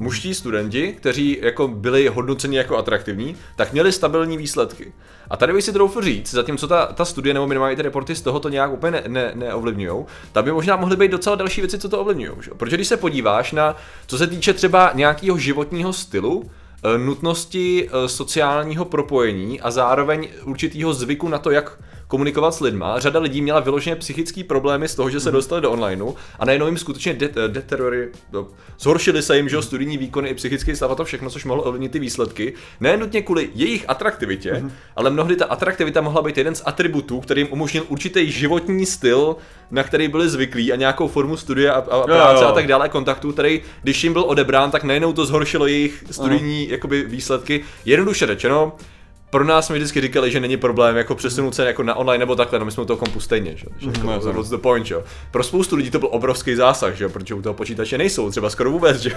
muští 0.00 0.34
studenti, 0.34 0.92
kteří 0.92 1.38
jako 1.42 1.68
byli 1.68 2.08
hodnoceni 2.08 2.56
jako 2.56 2.76
atraktivní, 2.76 3.36
tak 3.56 3.72
měli 3.72 3.92
stabilní 3.92 4.36
výsledky. 4.36 4.92
A 5.30 5.36
tady 5.36 5.52
bych 5.52 5.64
si 5.64 5.72
troufl 5.72 6.02
říct, 6.02 6.30
zatímco 6.30 6.68
ta, 6.68 6.86
ta 6.86 7.04
studie 7.04 7.34
nebo 7.34 7.46
minimálně 7.46 7.76
ty 7.76 7.82
reporty 7.82 8.14
z 8.14 8.22
toho 8.22 8.40
to 8.40 8.48
nějak 8.48 8.72
úplně 8.72 8.90
ne, 8.90 9.02
ne, 9.08 9.32
neovlivňují, 9.34 10.04
tak 10.32 10.44
by 10.44 10.52
možná 10.52 10.76
mohly 10.76 10.96
být 10.96 11.10
docela 11.10 11.36
další 11.36 11.60
věci, 11.60 11.78
co 11.78 11.88
to 11.88 12.00
ovlivňují. 12.00 12.32
Protože 12.56 12.76
když 12.76 12.88
se 12.88 12.96
podíváš 12.96 13.52
na, 13.52 13.76
co 14.06 14.18
se 14.18 14.26
týče 14.26 14.52
třeba 14.52 14.90
nějakého 14.94 15.38
životního 15.38 15.92
stylu, 15.92 16.50
eh, 16.84 16.98
nutnosti 16.98 17.88
eh, 17.88 18.08
sociálního 18.08 18.84
propojení 18.84 19.60
a 19.60 19.70
zároveň 19.70 20.28
určitého 20.44 20.94
zvyku 20.94 21.28
na 21.28 21.38
to, 21.38 21.50
jak 21.50 21.78
komunikovat 22.10 22.54
s 22.54 22.60
lidma. 22.60 22.98
Řada 22.98 23.20
lidí 23.20 23.42
měla 23.42 23.60
vyloženě 23.60 23.96
psychické 23.96 24.44
problémy 24.44 24.88
z 24.88 24.94
toho, 24.94 25.10
že 25.10 25.20
se 25.20 25.28
mhm. 25.28 25.36
dostali 25.36 25.62
do 25.62 25.70
onlineu 25.70 26.14
a 26.38 26.44
najednou 26.44 26.66
jim 26.66 26.78
skutečně 26.78 27.12
de- 27.14 27.30
eh, 27.36 27.48
deteriory, 27.48 28.08
no, 28.32 28.48
zhoršili 28.78 29.22
se 29.22 29.36
jim, 29.36 29.48
že 29.48 29.62
studijní 29.62 29.98
výkony 29.98 30.28
i 30.28 30.34
psychický 30.34 30.76
stav 30.76 30.90
a 30.90 30.94
to 30.94 31.04
všechno, 31.04 31.30
což 31.30 31.44
mohlo 31.44 31.62
ovlivnit 31.62 31.92
ty 31.92 31.98
výsledky. 31.98 32.52
Ne 32.80 32.96
nutně 32.96 33.22
kvůli 33.22 33.50
jejich 33.54 33.84
atraktivitě, 33.88 34.52
mm-hmm. 34.52 34.70
ale 34.96 35.10
mnohdy 35.10 35.36
ta 35.36 35.44
atraktivita 35.44 36.00
mohla 36.00 36.22
být 36.22 36.38
jeden 36.38 36.54
z 36.54 36.62
atributů, 36.66 37.20
který 37.20 37.40
jim 37.40 37.48
umožnil 37.52 37.84
určitý 37.88 38.30
životní 38.30 38.86
styl, 38.86 39.36
na 39.70 39.82
který 39.82 40.08
byli 40.08 40.28
zvyklí 40.28 40.72
a 40.72 40.76
nějakou 40.76 41.08
formu 41.08 41.36
studia 41.36 41.72
a, 41.72 41.78
a 41.78 42.02
práce 42.02 42.34
jo, 42.34 42.42
jo. 42.42 42.48
a 42.48 42.52
tak 42.52 42.66
dále, 42.66 42.88
kontaktů, 42.88 43.32
který, 43.32 43.60
když 43.82 44.04
jim 44.04 44.12
byl 44.12 44.24
odebrán, 44.26 44.70
tak 44.70 44.84
najednou 44.84 45.12
to 45.12 45.26
zhoršilo 45.26 45.66
jejich 45.66 46.04
studijní 46.10 46.66
uh-huh. 46.66 46.72
jakoby, 46.72 47.04
výsledky. 47.04 47.64
Jednoduše 47.84 48.26
řečeno, 48.26 48.72
pro 49.30 49.44
nás 49.44 49.66
jsme 49.66 49.76
vždycky 49.76 50.00
říkali, 50.00 50.30
že 50.30 50.40
není 50.40 50.56
problém 50.56 50.96
jako 50.96 51.14
přesunout 51.14 51.54
se 51.54 51.66
jako 51.66 51.82
na 51.82 51.94
online 51.94 52.18
nebo 52.18 52.36
takhle, 52.36 52.58
no 52.58 52.64
my 52.64 52.70
jsme 52.70 52.82
u 52.82 52.86
toho 52.86 52.96
kompu 52.96 53.20
stejně, 53.20 53.56
že? 53.56 53.66
že 53.78 53.86
mm, 53.86 54.08
jako, 54.08 54.32
what's 54.32 54.50
the 54.50 54.56
point, 54.56 54.86
že? 54.86 54.96
Pro 55.30 55.44
spoustu 55.44 55.76
lidí 55.76 55.90
to 55.90 55.98
byl 55.98 56.08
obrovský 56.12 56.54
zásah, 56.54 56.94
že? 56.94 57.08
protože 57.08 57.34
u 57.34 57.42
toho 57.42 57.54
počítače 57.54 57.98
nejsou, 57.98 58.30
třeba 58.30 58.50
skoro 58.50 58.70
vůbec, 58.70 58.96
že? 58.96 59.10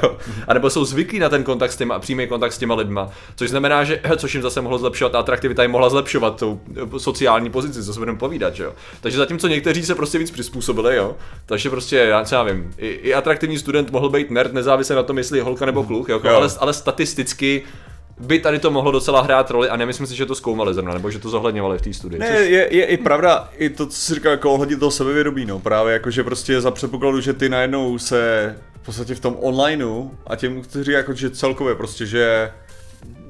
A 0.48 0.54
nebo 0.54 0.69
jsou 0.69 0.86
zvyklí 0.86 1.19
na 1.19 1.30
ten 1.30 1.44
kontakt 1.44 1.71
s 1.71 1.77
těma, 1.77 2.00
přímý 2.00 2.27
kontakt 2.27 2.54
s 2.54 2.57
těma 2.57 2.75
lidma, 2.75 3.10
což 3.36 3.50
znamená, 3.50 3.83
že 3.83 4.01
což 4.18 4.33
jim 4.33 4.44
zase 4.44 4.62
mohlo 4.62 4.77
zlepšovat, 4.77 5.15
a 5.15 5.19
atraktivita 5.19 5.62
jim 5.62 5.71
mohla 5.71 5.89
zlepšovat 5.89 6.39
tou 6.39 6.62
eh, 6.95 7.00
sociální 7.00 7.50
pozici, 7.50 7.83
co 7.83 7.94
se 7.94 8.00
budeme 8.00 8.18
povídat, 8.18 8.56
že 8.56 8.63
jo. 8.63 8.74
Takže 9.01 9.18
zatímco 9.18 9.48
někteří 9.48 9.86
se 9.86 9.95
prostě 9.95 10.18
víc 10.18 10.31
přizpůsobili, 10.31 10.95
jo, 10.95 11.16
takže 11.45 11.69
prostě, 11.69 11.95
já 11.95 12.24
třeba 12.24 12.44
vím, 12.44 12.74
i, 12.77 12.88
i 12.88 13.13
atraktivní 13.13 13.57
student 13.57 13.92
mohl 13.92 14.09
být 14.09 14.31
nerd, 14.31 14.54
nezávisle 14.54 14.95
na 14.95 15.04
tom, 15.04 15.18
jestli 15.18 15.38
je 15.38 15.44
holka 15.44 15.66
nebo 15.66 15.83
kluk, 15.83 16.09
jo, 16.09 16.21
jo. 16.24 16.36
Ale, 16.36 16.50
ale 16.59 16.74
statisticky 16.74 17.63
by 18.23 18.39
tady 18.39 18.59
to 18.59 18.71
mohlo 18.71 18.92
docela 18.92 19.21
hrát 19.21 19.51
roli 19.51 19.69
a 19.69 19.75
nemyslím 19.75 20.07
si, 20.07 20.15
že 20.15 20.25
to 20.25 20.35
zkoumali 20.35 20.73
zrovna, 20.73 20.94
nebo 20.94 21.11
že 21.11 21.19
to 21.19 21.30
zohledňovali 21.30 21.77
v 21.77 21.81
té 21.81 21.94
studii. 21.94 22.19
Ne, 22.19 22.27
což... 22.27 22.35
je, 22.35 22.75
je, 22.75 22.85
i 22.85 22.97
pravda, 22.97 23.49
i 23.57 23.69
to, 23.69 23.87
co 23.87 23.97
jsi 23.97 24.13
říkal, 24.15 24.31
jako 24.31 24.53
ohledně 24.53 24.77
toho 24.77 24.92
sebevědomí, 24.92 25.45
no, 25.45 25.59
právě 25.59 25.94
jako, 25.94 26.11
že 26.11 26.23
prostě 26.23 26.61
za 26.61 26.71
předpokladu, 26.71 27.21
že 27.21 27.33
ty 27.33 27.49
najednou 27.49 27.97
se 27.97 28.56
v 28.81 28.85
podstatě 28.85 29.15
v 29.15 29.19
tom 29.19 29.37
onlineu 29.39 30.09
a 30.27 30.35
těm, 30.35 30.61
kteří 30.61 30.92
jako, 30.92 31.13
že 31.13 31.30
celkově 31.30 31.75
prostě, 31.75 32.06
že 32.06 32.51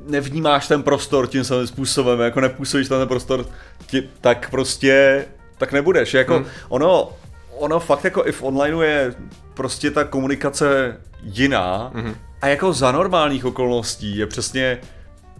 nevnímáš 0.07 0.67
ten 0.67 0.83
prostor 0.83 1.27
tím 1.27 1.43
samým 1.43 1.67
způsobem, 1.67 2.19
jako 2.19 2.41
nepůsobíš 2.41 2.87
ten 2.87 3.07
prostor, 3.07 3.45
tě, 3.85 4.03
tak 4.21 4.49
prostě, 4.49 5.25
tak 5.57 5.71
nebudeš, 5.71 6.13
jako 6.13 6.35
hmm. 6.35 6.45
ono, 6.69 7.09
ono 7.57 7.79
fakt 7.79 8.03
jako 8.03 8.25
i 8.25 8.31
v 8.31 8.43
onlineu 8.43 8.81
je 8.81 9.15
prostě 9.53 9.91
ta 9.91 10.03
komunikace 10.03 10.97
jiná, 11.23 11.91
hmm 11.95 12.15
a 12.43 12.47
jako 12.47 12.73
za 12.73 12.91
normálních 12.91 13.45
okolností 13.45 14.17
je 14.17 14.27
přesně, 14.27 14.79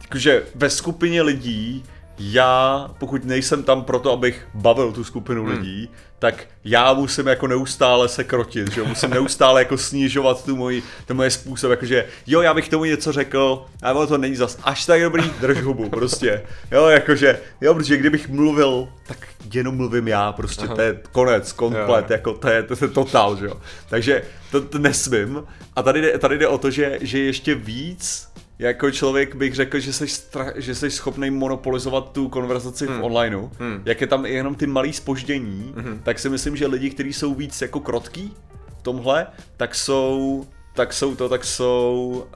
jakože 0.02 0.44
ve 0.56 0.70
skupině 0.70 1.22
lidí 1.22 1.84
já, 2.20 2.90
pokud 2.98 3.26
nejsem 3.26 3.64
tam 3.64 3.84
proto, 3.84 4.12
abych 4.12 4.48
bavil 4.54 4.92
tu 4.92 5.04
skupinu 5.04 5.44
hmm. 5.44 5.52
lidí, 5.52 5.90
tak 6.20 6.48
já 6.64 6.94
musím 6.94 7.28
jako 7.28 7.48
neustále 7.48 8.10
se 8.10 8.24
krotit, 8.24 8.72
že 8.72 8.84
musím 8.84 9.10
neustále 9.10 9.62
jako 9.62 9.78
snižovat 9.78 10.46
tu 10.46 10.56
moji, 10.56 10.84
ten 11.06 11.18
moje 11.18 11.32
způsob, 11.32 11.72
jakože 11.72 12.06
jo, 12.28 12.42
já 12.42 12.54
bych 12.54 12.70
tomu 12.70 12.86
něco 12.86 13.12
řekl, 13.12 13.66
ale 13.82 14.08
to 14.08 14.18
není 14.18 14.36
zas 14.36 14.60
až 14.64 14.86
tak 14.86 15.02
dobrý, 15.02 15.32
drž 15.42 15.62
hubu, 15.62 15.90
prostě, 15.90 16.42
jo, 16.72 16.86
jakože, 16.86 17.40
jo, 17.62 17.74
protože 17.74 17.98
kdybych 17.98 18.30
mluvil, 18.30 18.88
tak 19.08 19.28
jenom 19.54 19.76
mluvím 19.76 20.08
já, 20.08 20.32
prostě, 20.32 20.66
Aha. 20.66 20.76
to 20.76 20.82
je 20.82 21.00
konec, 21.12 21.52
komplet, 21.52 22.10
jo. 22.10 22.14
jako 22.14 22.34
to 22.34 22.48
je, 22.48 22.64
to 22.64 22.76
je 22.82 22.88
totál, 22.88 23.36
že 23.36 23.46
jo, 23.46 23.62
takže 23.90 24.24
to, 24.52 24.62
to 24.62 24.78
nesmím 24.78 25.44
a 25.76 25.84
tady 25.84 26.02
jde, 26.02 26.18
tady 26.18 26.38
jde 26.38 26.48
o 26.48 26.58
to, 26.58 26.72
že, 26.72 26.98
že 27.02 27.20
ještě 27.20 27.56
víc 27.56 28.28
jako 28.64 28.92
člověk 28.92 29.36
bych 29.36 29.56
řekl, 29.56 29.80
že 29.80 29.94
jsi, 29.94 30.06
stra- 30.06 30.54
že 30.56 30.76
jsi 30.76 30.92
schopný 30.92 31.32
monopolizovat 31.32 32.12
tu 32.12 32.30
konverzaci 32.30 32.88
hmm. 32.88 33.00
v 33.00 33.04
onlineu. 33.04 33.50
Hmm. 33.60 33.82
Jak 33.86 34.02
je 34.02 34.08
tam 34.08 34.26
jenom 34.26 34.56
ty 34.56 34.68
malý 34.68 34.94
spoždění, 34.94 35.74
hmm. 35.78 36.00
tak 36.04 36.20
si 36.20 36.30
myslím, 36.30 36.56
že 36.56 36.68
lidi, 36.68 36.90
kteří 36.90 37.14
jsou 37.14 37.34
víc 37.34 37.62
jako 37.62 37.80
krotký 37.80 38.34
v 38.80 38.84
tomhle, 38.84 39.28
tak 39.58 39.76
jsou, 39.76 40.46
tak 40.76 40.94
jsou 40.94 41.16
to, 41.16 41.30
tak 41.30 41.46
jsou 41.46 42.28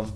uh, 0.00 0.06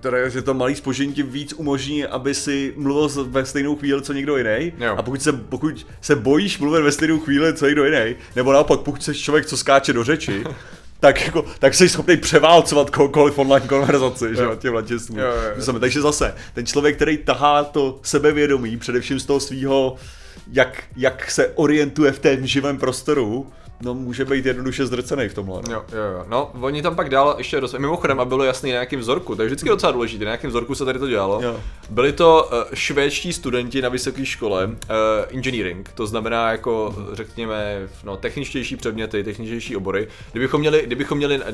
Teda, 0.00 0.28
že 0.28 0.42
to 0.42 0.54
malý 0.54 0.74
spožení 0.74 1.12
ti 1.12 1.22
víc 1.22 1.52
umožní, 1.52 2.04
aby 2.04 2.34
si 2.34 2.74
mluvil 2.76 3.24
ve 3.24 3.46
stejnou 3.46 3.76
chvíli, 3.76 4.02
co 4.02 4.12
někdo 4.12 4.36
jiný. 4.36 4.72
A 4.96 5.02
pokud 5.02 5.22
se, 5.22 5.32
pokud 5.32 5.86
se 6.00 6.16
bojíš 6.16 6.58
mluvit 6.58 6.82
ve 6.82 6.92
stejnou 6.92 7.18
chvíli, 7.18 7.54
co 7.54 7.66
někdo 7.66 7.84
jiný, 7.84 8.16
nebo 8.36 8.52
naopak, 8.52 8.80
pokud 8.80 9.02
jsi 9.02 9.14
člověk, 9.14 9.46
co 9.46 9.56
skáče 9.56 9.92
do 9.92 10.04
řeči, 10.04 10.44
tak, 11.02 11.26
jako, 11.26 11.44
tak 11.58 11.74
jsi 11.74 11.88
schopný 11.88 12.16
převálcovat 12.16 12.90
kohokoliv 12.90 13.38
online 13.38 13.66
konverzaci, 13.66 14.36
že 14.36 14.42
jo, 14.42 14.56
těmhle 14.56 14.82
těstům. 14.82 15.18
Jo, 15.18 15.24
jo, 15.24 15.72
jo. 15.72 15.78
Takže 15.78 16.00
zase, 16.00 16.34
ten 16.54 16.66
člověk, 16.66 16.96
který 16.96 17.18
tahá 17.18 17.64
to 17.64 18.00
sebevědomí, 18.02 18.76
především 18.76 19.20
z 19.20 19.26
toho 19.26 19.40
svého, 19.40 19.96
jak, 20.52 20.82
jak 20.96 21.30
se 21.30 21.46
orientuje 21.54 22.12
v 22.12 22.18
tom 22.18 22.46
živém 22.46 22.78
prostoru, 22.78 23.52
no 23.84 23.94
může 23.94 24.24
být 24.24 24.46
jednoduše 24.46 24.86
zdrcený 24.86 25.28
v 25.28 25.34
tomhle. 25.34 25.62
Jo, 25.70 25.84
jo, 25.92 26.02
jo. 26.18 26.24
No, 26.28 26.50
oni 26.60 26.82
tam 26.82 26.96
pak 26.96 27.08
dál 27.08 27.34
ještě 27.38 27.60
roz... 27.60 27.74
Mimochodem, 27.78 28.20
a 28.20 28.24
bylo 28.24 28.44
jasný 28.44 28.70
na 28.70 28.74
nějakým 28.74 29.00
vzorku, 29.00 29.36
to 29.36 29.42
je 29.42 29.46
vždycky 29.46 29.68
docela 29.68 29.92
důležité, 29.92 30.24
na 30.24 30.28
nějakém 30.28 30.50
vzorku 30.50 30.74
se 30.74 30.84
tady 30.84 30.98
to 30.98 31.08
dělalo. 31.08 31.40
Jo. 31.42 31.60
Byli 31.90 32.12
to 32.12 32.48
uh, 32.52 32.74
švédští 32.74 33.32
studenti 33.32 33.82
na 33.82 33.88
vysoké 33.88 34.26
škole, 34.26 34.66
uh, 34.66 34.72
engineering, 35.28 35.90
to 35.94 36.06
znamená 36.06 36.50
jako, 36.50 36.94
řekněme, 37.12 37.88
no, 38.04 38.16
techničtější 38.16 38.76
předměty, 38.76 39.24
techničtější 39.24 39.76
obory. 39.76 40.08
Kdybychom 40.32 40.60
měli, 40.60 40.82
kdybychom 40.86 41.18
měli 41.18 41.38
uh, 41.38 41.44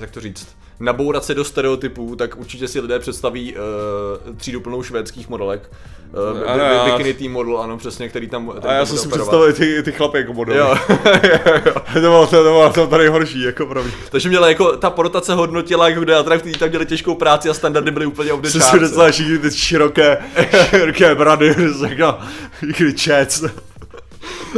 jak 0.00 0.10
to 0.10 0.20
říct, 0.20 0.56
nabourat 0.80 1.24
se 1.24 1.34
do 1.34 1.44
stereotypů, 1.44 2.16
tak 2.16 2.36
určitě 2.36 2.68
si 2.68 2.80
lidé 2.80 2.98
představí 2.98 3.54
uh, 3.54 4.36
třídu 4.36 4.60
plnou 4.60 4.82
švédských 4.82 5.28
modelek. 5.28 5.70
Uh, 6.34 6.50
Ano, 6.50 6.64
bikini 6.84 7.14
team 7.14 7.32
model, 7.32 7.58
ano, 7.58 7.78
přesně, 7.78 8.08
který 8.08 8.28
tam. 8.28 8.48
Který 8.48 8.68
A 8.68 8.72
já 8.72 8.86
jsem 8.86 8.98
si 8.98 9.08
představil 9.08 9.52
ty, 9.52 9.82
ty 9.82 9.92
chlapy 9.92 10.18
jako 10.18 10.32
modely. 10.32 10.58
Jo, 10.58 10.74
to 11.94 12.00
bylo 12.00 12.26
to, 12.26 12.36
to, 12.36 12.42
bylo 12.42 12.72
to 12.72 12.86
tady 12.86 13.08
horší, 13.08 13.42
jako 13.42 13.66
pro 13.66 13.82
mě. 13.82 13.92
Takže 14.10 14.28
měla 14.28 14.48
jako, 14.48 14.76
ta 14.76 14.90
porotace 14.90 15.34
hodnotila, 15.34 15.88
jako 15.88 16.00
kde 16.00 16.16
atraktivní, 16.16 16.58
tam 16.58 16.68
měli 16.68 16.86
těžkou 16.86 17.14
práci 17.14 17.48
a 17.48 17.54
standardy 17.54 17.90
byly 17.90 18.06
úplně 18.06 18.30
the 18.40 18.48
Jsi 18.48 18.60
si 18.60 18.78
představil 18.78 19.12
všichni 19.12 19.38
ty 19.38 19.50
široké, 19.50 20.18
široké 20.70 21.14
brady, 21.14 21.54
jako, 21.88 22.18
jako 22.66 22.92
čec. 22.96 23.44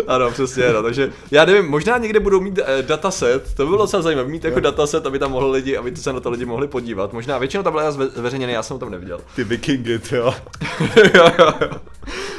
Ano, 0.06 0.30
přesně, 0.30 0.72
no. 0.72 0.82
takže 0.82 1.12
já 1.30 1.44
nevím, 1.44 1.70
možná 1.70 1.98
někde 1.98 2.20
budou 2.20 2.40
mít 2.40 2.58
eh, 2.58 2.82
dataset, 2.82 3.54
to 3.54 3.62
by 3.62 3.66
bylo 3.66 3.78
docela 3.82 4.02
zajímavé, 4.02 4.28
mít 4.28 4.44
jako 4.44 4.60
dataset, 4.60 5.06
aby 5.06 5.18
tam 5.18 5.30
mohli 5.30 5.50
lidi, 5.50 5.76
aby 5.76 5.96
se 5.96 6.12
na 6.12 6.20
to 6.20 6.30
lidi 6.30 6.44
mohli 6.44 6.68
podívat. 6.68 7.12
Možná 7.12 7.38
většinou 7.38 7.62
tam 7.62 7.72
byla 7.72 7.90
zve- 7.90 8.10
zveřejněny, 8.14 8.52
já 8.52 8.62
jsem 8.62 8.74
ho 8.74 8.78
tam 8.78 8.90
neviděl. 8.90 9.20
Ty 9.36 9.44
vikingy, 9.44 9.98
ty 9.98 10.16
jo. 10.16 10.34
jo, 11.14 11.30
jo, 11.38 11.52
jo. 11.60 11.70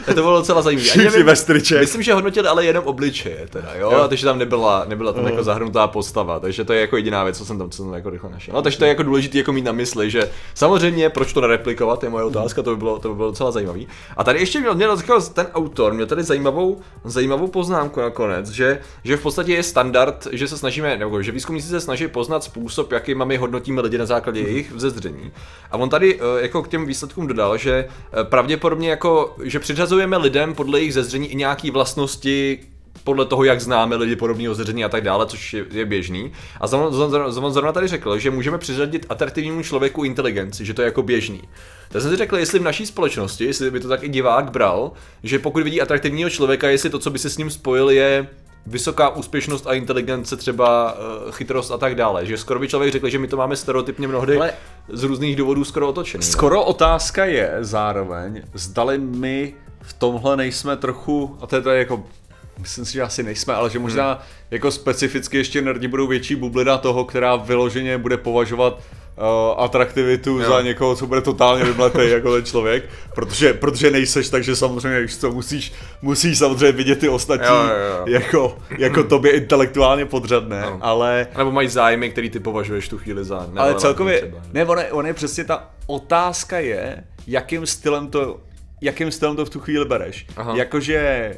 To 0.15 0.21
bylo 0.21 0.37
docela 0.37 0.61
zajímavé. 0.61 0.89
Všichni 0.89 1.23
ve 1.23 1.35
striček. 1.35 1.79
Myslím, 1.81 2.01
že 2.01 2.13
hodnotili 2.13 2.47
ale 2.47 2.65
jenom 2.65 2.85
obličeje, 2.85 3.47
teda, 3.49 3.69
jo, 3.75 3.91
Jo. 3.91 3.97
a 4.01 4.07
takže 4.07 4.25
tam 4.25 4.39
nebyla, 4.39 4.85
nebyla 4.87 5.13
tam 5.13 5.23
Jo. 5.23 5.29
jako 5.29 5.43
zahrnutá 5.43 5.87
postava, 5.87 6.39
takže 6.39 6.63
to 6.63 6.73
je 6.73 6.81
jako 6.81 6.97
jediná 6.97 7.23
věc, 7.23 7.37
co 7.37 7.45
jsem 7.45 7.57
tam, 7.57 7.69
co 7.69 7.77
jsem 7.77 7.85
tam 7.85 7.93
jako 7.93 8.09
rychle 8.09 8.29
našel. 8.29 8.53
No, 8.53 8.61
takže 8.61 8.77
to 8.77 8.85
je 8.85 8.89
jako 8.89 9.03
důležité 9.03 9.37
jako 9.37 9.51
mít 9.51 9.65
na 9.65 9.71
mysli, 9.71 10.09
že 10.09 10.29
samozřejmě, 10.53 11.09
proč 11.09 11.33
to 11.33 11.41
nereplikovat, 11.41 12.03
je 12.03 12.09
moje 12.09 12.23
otázka, 12.25 12.61
to 12.63 12.69
by 12.69 12.77
bylo, 12.77 12.99
to 12.99 13.09
by 13.09 13.15
bylo 13.15 13.27
docela 13.27 13.51
zajímavý. 13.51 13.87
A 14.17 14.23
tady 14.23 14.39
ještě 14.39 14.59
měl, 14.59 14.75
měl 14.75 14.97
takový 14.97 15.23
ten 15.33 15.47
autor, 15.53 15.93
měl 15.93 16.07
tady 16.07 16.23
zajímavou, 16.23 16.79
zajímavou 17.03 17.47
poznámku 17.47 17.99
nakonec, 18.01 18.49
že, 18.49 18.79
že 19.03 19.17
v 19.17 19.21
podstatě 19.21 19.53
je 19.53 19.63
standard, 19.63 20.27
že 20.31 20.47
se 20.47 20.57
snažíme, 20.57 20.97
nebo 20.97 21.21
že 21.21 21.31
výzkumníci 21.31 21.67
se 21.67 21.81
snaží 21.81 22.07
poznat 22.07 22.43
způsob, 22.43 22.91
jaký 22.91 23.15
my 23.15 23.37
hodnotíme 23.37 23.81
lidi 23.81 23.97
na 23.97 24.05
základě 24.05 24.41
jejich 24.41 24.71
vzezření. 24.71 25.31
A 25.71 25.77
on 25.77 25.89
tady 25.89 26.19
eh, 26.19 26.41
jako 26.41 26.63
k 26.63 26.67
těm 26.67 26.85
výsledkům 26.85 27.27
dodal, 27.27 27.57
že 27.57 27.87
eh, 28.13 28.23
pravděpodobně 28.23 28.89
jako, 28.89 29.35
že 29.43 29.59
přiřazujeme 29.95 30.17
lidem 30.17 30.55
podle 30.55 30.79
jejich 30.79 30.93
zezření 30.93 31.27
i 31.27 31.35
nějaký 31.35 31.71
vlastnosti, 31.71 32.59
podle 33.03 33.25
toho, 33.25 33.43
jak 33.43 33.61
známe 33.61 33.95
lidi 33.95 34.15
podobného 34.15 34.55
zření 34.55 34.85
a 34.85 34.89
tak 34.89 35.03
dále, 35.03 35.25
což 35.25 35.53
je, 35.53 35.65
je 35.71 35.85
běžný. 35.85 36.31
A 36.61 36.67
Zamon, 36.67 36.93
Zamon 37.31 37.53
zrovna 37.53 37.71
tady 37.71 37.87
řekl, 37.87 38.19
že 38.19 38.31
můžeme 38.31 38.57
přiřadit 38.57 39.05
atraktivnímu 39.09 39.63
člověku 39.63 40.03
inteligenci, 40.03 40.65
že 40.65 40.73
to 40.73 40.81
je 40.81 40.85
jako 40.85 41.03
běžný. 41.03 41.41
Tak 41.89 42.01
jsem 42.01 42.11
si 42.11 42.17
řekl, 42.17 42.37
jestli 42.37 42.59
v 42.59 42.63
naší 42.63 42.85
společnosti, 42.85 43.45
jestli 43.45 43.71
by 43.71 43.79
to 43.79 43.87
tak 43.87 44.03
i 44.03 44.09
divák 44.09 44.51
bral, 44.51 44.91
že 45.23 45.39
pokud 45.39 45.63
vidí 45.63 45.81
atraktivního 45.81 46.29
člověka, 46.29 46.69
jestli 46.69 46.89
to, 46.89 46.99
co 46.99 47.09
by 47.09 47.19
se 47.19 47.29
s 47.29 47.37
ním 47.37 47.49
spojil, 47.49 47.89
je 47.89 48.27
vysoká 48.65 49.09
úspěšnost 49.09 49.67
a 49.67 49.73
inteligence, 49.73 50.37
třeba 50.37 50.93
uh, 50.93 51.31
chytrost 51.31 51.71
a 51.71 51.77
tak 51.77 51.95
dále. 51.95 52.25
Že 52.25 52.37
skoro 52.37 52.59
by 52.59 52.67
člověk 52.67 52.91
řekl, 52.91 53.09
že 53.09 53.19
my 53.19 53.27
to 53.27 53.37
máme 53.37 53.55
stereotypně 53.55 54.07
mnohdy 54.07 54.37
Ale- 54.37 54.53
z 54.89 55.03
různých 55.03 55.35
důvodů 55.35 55.63
skoro 55.63 55.89
otočený. 55.89 56.23
Skoro 56.23 56.63
otázka 56.63 57.25
je 57.25 57.57
zároveň, 57.61 58.41
zdali 58.53 58.97
my 58.97 59.53
v 59.81 59.93
tomhle 59.93 60.37
nejsme 60.37 60.77
trochu, 60.77 61.37
a 61.41 61.47
to 61.47 61.55
je 61.55 61.61
tady 61.61 61.79
jako, 61.79 62.03
myslím 62.59 62.85
si, 62.85 62.93
že 62.93 63.01
asi 63.01 63.23
nejsme, 63.23 63.53
ale 63.53 63.69
že 63.69 63.79
možná 63.79 64.13
hmm. 64.13 64.21
jako 64.51 64.71
specificky 64.71 65.37
ještě 65.37 65.61
nerdi 65.61 65.87
budou 65.87 66.07
větší 66.07 66.35
bublina 66.35 66.77
toho, 66.77 67.05
která 67.05 67.35
vyloženě 67.35 67.97
bude 67.97 68.17
považovat 68.17 68.79
atraktivitu 69.57 70.39
Jo. 70.39 70.49
za 70.49 70.61
někoho, 70.61 70.95
co 70.95 71.07
bude 71.07 71.21
totálně 71.21 71.63
vymletý 71.63 71.99
jako 72.09 72.33
ten 72.35 72.45
člověk, 72.45 72.83
protože, 73.15 73.53
protože 73.53 73.91
nejseš, 73.91 74.29
takže 74.29 74.55
samozřejmě 74.55 75.01
víš 75.01 75.17
co, 75.17 75.31
musíš, 75.31 75.73
musíš 76.01 76.37
samozřejmě 76.37 76.71
vidět 76.71 76.99
ty 76.99 77.09
ostatní 77.09 77.47
Jo, 77.47 77.55
jo, 77.55 77.95
jo. 77.97 78.03
jako, 78.07 78.57
jako 78.77 79.03
tobě 79.03 79.31
intelektuálně 79.31 80.05
podřadné, 80.05 80.63
Ano. 80.63 80.77
ale 80.81 81.27
Nebo 81.37 81.51
mají 81.51 81.67
zájmy, 81.67 82.09
který 82.09 82.29
ty 82.29 82.39
považuješ 82.39 82.87
tu 82.89 82.97
chvíli 82.97 83.23
za 83.23 83.47
ale 83.55 83.75
celkově, 83.75 84.17
třeba. 84.21 84.37
ne, 84.53 84.65
on 84.65 84.77
je, 84.79 84.91
on 84.91 85.07
je 85.07 85.13
přesně 85.13 85.43
ta 85.43 85.69
otázka 85.87 86.59
je, 86.59 87.03
jakým 87.27 87.65
stylem 87.65 88.07
to, 88.07 88.39
jakým 88.81 89.11
stylem 89.11 89.35
to 89.35 89.45
v 89.45 89.49
tu 89.49 89.59
chvíli 89.59 89.85
bereš. 89.85 90.27
Aha. 90.37 90.55
Jakože 90.55 91.33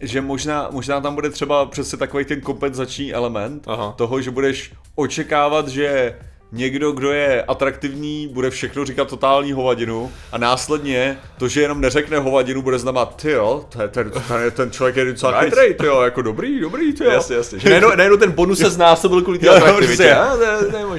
že 0.00 0.20
možná, 0.20 0.68
možná 0.70 1.00
tam 1.00 1.14
bude 1.14 1.30
třeba 1.30 1.66
přesně 1.66 1.98
takový 1.98 2.24
ten 2.24 2.40
kompenzační 2.40 3.14
element 3.14 3.64
Aha. 3.68 3.94
toho, 3.96 4.20
že 4.20 4.30
budeš 4.30 4.72
očekávat, 4.94 5.68
že 5.68 6.14
někdo, 6.52 6.92
kdo 6.92 7.12
je 7.12 7.42
atraktivní, 7.42 8.28
bude 8.28 8.50
všechno 8.50 8.84
říkat 8.84 9.08
totální 9.08 9.52
hovadinu 9.52 10.12
a 10.32 10.38
následně 10.38 11.18
to, 11.38 11.48
že 11.48 11.62
jenom 11.62 11.80
neřekne 11.80 12.18
hovadinu, 12.18 12.62
bude 12.62 12.78
znamenat, 12.78 13.22
ty 13.22 13.30
jo, 13.30 13.64
ten, 13.68 13.90
ten, 13.90 14.10
ten, 14.10 14.50
ten 14.50 14.70
člověk 14.70 14.96
je 14.96 15.04
docela 15.04 15.42
Nice. 15.42 15.56
chytrý, 15.56 15.74
ty 15.74 15.86
jo, 15.86 16.00
jako 16.00 16.22
dobrý, 16.22 16.60
dobrý, 16.60 16.92
ty 16.92 17.04
jo. 17.04 17.10
Jasně, 17.10 17.36
jasně. 17.36 17.58
Najednou, 17.64 17.96
najednou 17.96 18.16
ten 18.16 18.32
bonus 18.32 18.58
se 18.58 18.70
znásobil 18.70 19.22
kvůli 19.22 19.38
té 19.38 19.48
atraktivitě. 19.48 20.16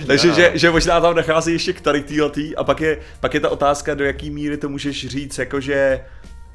Takže 0.07 0.33
že, 0.33 0.51
že 0.53 0.71
možná 0.71 1.01
tam 1.01 1.15
nachází 1.15 1.51
ještě 1.51 1.73
k 1.73 1.81
tady 1.81 2.01
týhletý 2.01 2.55
a 2.55 2.63
pak 2.63 2.81
je, 2.81 2.99
pak 3.19 3.33
je 3.33 3.39
ta 3.39 3.49
otázka, 3.49 3.95
do 3.95 4.03
jaký 4.03 4.29
míry 4.29 4.57
to 4.57 4.69
můžeš 4.69 5.07
říct, 5.07 5.37
jakože, 5.37 6.01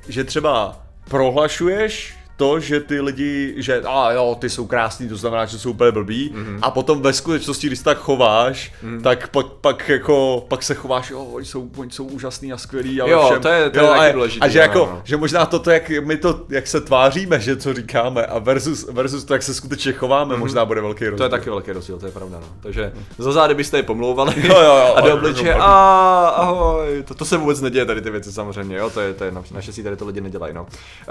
že 0.08 0.25
třeba 0.25 0.82
prohlašuješ 1.08 2.21
to, 2.42 2.61
že 2.61 2.80
ty 2.80 3.00
lidi, 3.00 3.54
že 3.56 3.82
a 3.87 4.12
jo, 4.12 4.37
ty 4.40 4.50
jsou 4.50 4.66
krásní, 4.66 5.08
to 5.08 5.16
znamená, 5.16 5.44
že 5.44 5.58
jsou 5.58 5.70
úplně 5.70 5.90
blbí, 5.92 6.30
Mhm. 6.34 6.44
mm-hmm. 6.44 6.58
a 6.62 6.70
potom 6.70 7.02
ve 7.02 7.12
skutečnosti, 7.12 7.66
když 7.66 7.78
se 7.78 7.84
tak 7.84 7.99
chováš, 7.99 8.72
mm-hmm. 8.84 9.02
tak 9.02 9.28
pak, 9.28 9.46
pak, 9.61 9.88
jako, 9.88 10.44
pak 10.49 10.62
se 10.62 10.75
chováš, 10.75 11.11
jo, 11.11 11.20
oni 11.25 11.46
jsou, 11.46 11.68
oni 11.76 11.90
jsou 11.90 12.04
úžasný 12.04 12.52
a 12.52 12.56
skvělí, 12.58 13.00
ale 13.00 13.11
Jo, 13.11 13.22
všem, 13.30 13.42
to 13.42 13.49
je- 13.49 13.70
to 13.70 13.78
je 13.78 13.84
jo, 13.84 13.90
taky 13.92 14.08
a, 14.08 14.12
důležitý, 14.12 14.40
A 14.40 14.49
že, 14.49 14.58
jako, 14.58 14.87
ano. 14.88 15.00
že 15.04 15.16
možná 15.16 15.46
toto, 15.46 15.70
jak 15.70 15.90
my 15.90 16.16
to, 16.16 16.40
jak 16.49 16.66
se 16.66 16.80
tváříme, 16.80 17.40
že 17.40 17.56
co 17.56 17.75
říkáme, 17.75 18.26
a 18.26 18.38
versus, 18.38 18.87
versus 18.90 19.25
to, 19.25 19.32
jak 19.32 19.42
se 19.42 19.54
skutečně 19.54 19.92
chováme, 19.92 20.34
mm-hmm. 20.34 20.38
možná 20.38 20.64
bude 20.64 20.80
velký 20.80 21.04
rozdíl. 21.04 21.18
To 21.18 21.25
je 21.25 21.28
taky 21.38 21.50
velký 21.50 21.72
rozdíl, 21.72 21.99
to 21.99 22.06
je 22.06 22.12
pravda, 22.12 22.38
no. 22.40 22.46
Takže 22.62 22.92
za 23.18 23.32
zády 23.32 23.54
byste 23.54 23.76
je 23.76 23.82
pomlouvali 23.82 24.34
Jo, 24.37 24.54
jo, 24.54 24.62
jo, 24.62 24.92
a 24.96 25.00
do 25.00 25.08
jo, 25.08 25.56
a 25.61 26.28
ahoj, 26.28 27.02
to, 27.04 27.14
to, 27.14 27.25
se 27.25 27.37
vůbec 27.37 27.61
neděje 27.61 27.87
tady 27.87 28.00
ty 28.02 28.11
věci 28.11 28.32
samozřejmě, 28.32 28.76
jo, 28.76 28.90
to 28.90 29.00
je, 29.00 29.14
to 29.14 29.25
je 29.25 29.30
na- 29.32 29.42
naštěstí 29.54 29.82
tady 29.82 29.96
to 29.96 30.06
lidi 30.06 30.20
nedělají, 30.20 30.54
no. 30.54 30.66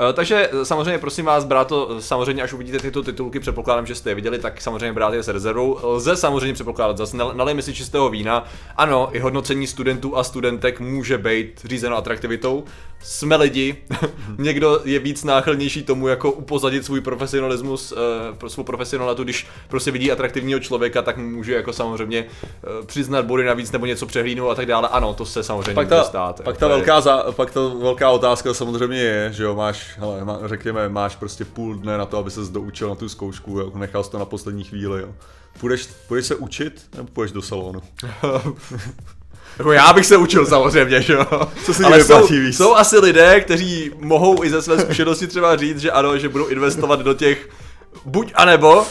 E, 0.09 0.13
takže 0.13 0.49
samozřejmě 0.63 0.97
prosím 0.97 1.20
vás 1.25 1.45
brát 1.45 1.67
to, 1.67 2.01
samozřejmě 2.01 2.43
až 2.43 2.53
uvidíte 2.53 2.79
tyto 2.79 3.03
titulky, 3.03 3.39
předpokládám, 3.39 3.85
že 3.85 3.95
jste 3.95 4.09
je 4.09 4.15
viděli, 4.15 4.39
tak 4.39 4.61
samozřejmě 4.61 4.93
brát 4.93 5.13
je 5.13 5.23
s 5.23 5.27
rezervou. 5.27 5.79
Lze 5.83 6.15
samozřejmě 6.15 6.53
předpokládat, 6.53 6.97
zase 6.97 7.17
nal- 7.17 7.33
nalejme 7.35 7.61
si 7.61 7.73
čistého 7.73 8.09
vína, 8.09 8.45
ano, 8.77 9.09
i 9.11 9.19
hodnocení 9.19 9.67
studentů 9.67 10.17
a 10.17 10.23
studentek 10.23 10.79
může 10.79 11.17
být 11.17 11.61
řízeno 11.65 11.97
atraktivitou, 11.97 12.63
jsme 13.03 13.35
lidi, 13.35 13.75
někdo 14.37 14.81
je 14.83 14.99
víc 14.99 15.23
náchylnější 15.23 15.83
tomu, 15.83 16.07
jako 16.07 16.31
upozadit 16.31 16.85
svůj 16.85 17.01
profesionalismus, 17.01 17.91
eh, 17.91 18.35
pro 18.37 18.49
svou 18.49 18.63
profesionalitu, 18.63 19.23
když 19.23 19.47
prostě 19.67 19.91
vidí 19.91 20.11
atraktivního 20.11 20.59
člověka, 20.59 21.01
tak 21.01 21.17
mu 21.17 21.29
může 21.29 21.53
jako 21.53 21.73
samozřejmě 21.73 22.25
eh, 22.43 22.85
přiznat 22.85 23.25
body 23.25 23.45
navíc 23.45 23.71
nebo 23.71 23.85
něco 23.85 24.05
přehlídnout 24.05 24.51
a 24.51 24.55
tak 24.55 24.65
dále. 24.65 24.87
Ano, 24.87 25.13
to 25.13 25.25
se 25.25 25.43
samozřejmě 25.43 25.73
pak 25.73 25.85
může 25.85 25.95
ta, 25.95 26.03
stát. 26.03 26.41
pak 26.41 26.55
To 26.55 26.59
ta, 26.59 26.67
velká, 26.67 27.01
za, 27.01 27.31
pak 27.31 27.51
ta 27.51 27.59
velká 27.81 28.09
otázka 28.09 28.53
samozřejmě 28.53 28.99
je, 28.99 29.33
že 29.33 29.43
jo, 29.43 29.55
máš, 29.55 29.97
hele, 29.97 30.25
má, 30.25 30.39
řekněme, 30.45 30.89
máš 30.89 31.15
prostě 31.15 31.45
půl 31.45 31.75
dne 31.75 31.97
na 31.97 32.05
to, 32.05 32.17
aby 32.17 32.31
se 32.31 32.41
doučil 32.41 32.89
na 32.89 32.95
tu 32.95 33.09
zkoušku, 33.09 33.59
jo, 33.59 33.71
nechal 33.75 34.03
jsi 34.03 34.11
to 34.11 34.19
na 34.19 34.25
poslední 34.25 34.63
chvíli, 34.63 35.01
jo. 35.01 35.09
Půjdeš, 35.59 35.89
půjdeš 36.07 36.25
se 36.25 36.35
učit, 36.35 36.81
nebo 36.95 37.07
půjdeš 37.13 37.31
do 37.31 37.41
salonu? 37.41 37.81
Jako 39.57 39.71
já 39.71 39.93
bych 39.93 40.05
se 40.05 40.17
učil 40.17 40.45
samozřejmě, 40.45 41.01
že 41.01 41.13
jo. 41.13 41.25
Co 41.65 41.73
se 41.73 41.79
ti 41.83 41.85
Ale 41.85 42.03
jsou, 42.03 42.27
víc? 42.27 42.57
jsou 42.57 42.75
asi 42.75 42.99
lidé, 42.99 43.41
kteří 43.41 43.91
mohou 43.99 44.43
i 44.43 44.49
ze 44.49 44.61
své 44.61 44.79
zkušenosti 44.79 45.27
třeba 45.27 45.55
říct, 45.55 45.79
že 45.79 45.91
ano, 45.91 46.17
že 46.17 46.29
budou 46.29 46.47
investovat 46.47 46.99
do 46.99 47.13
těch 47.13 47.49
buď 48.05 48.31
anebo 48.35 48.85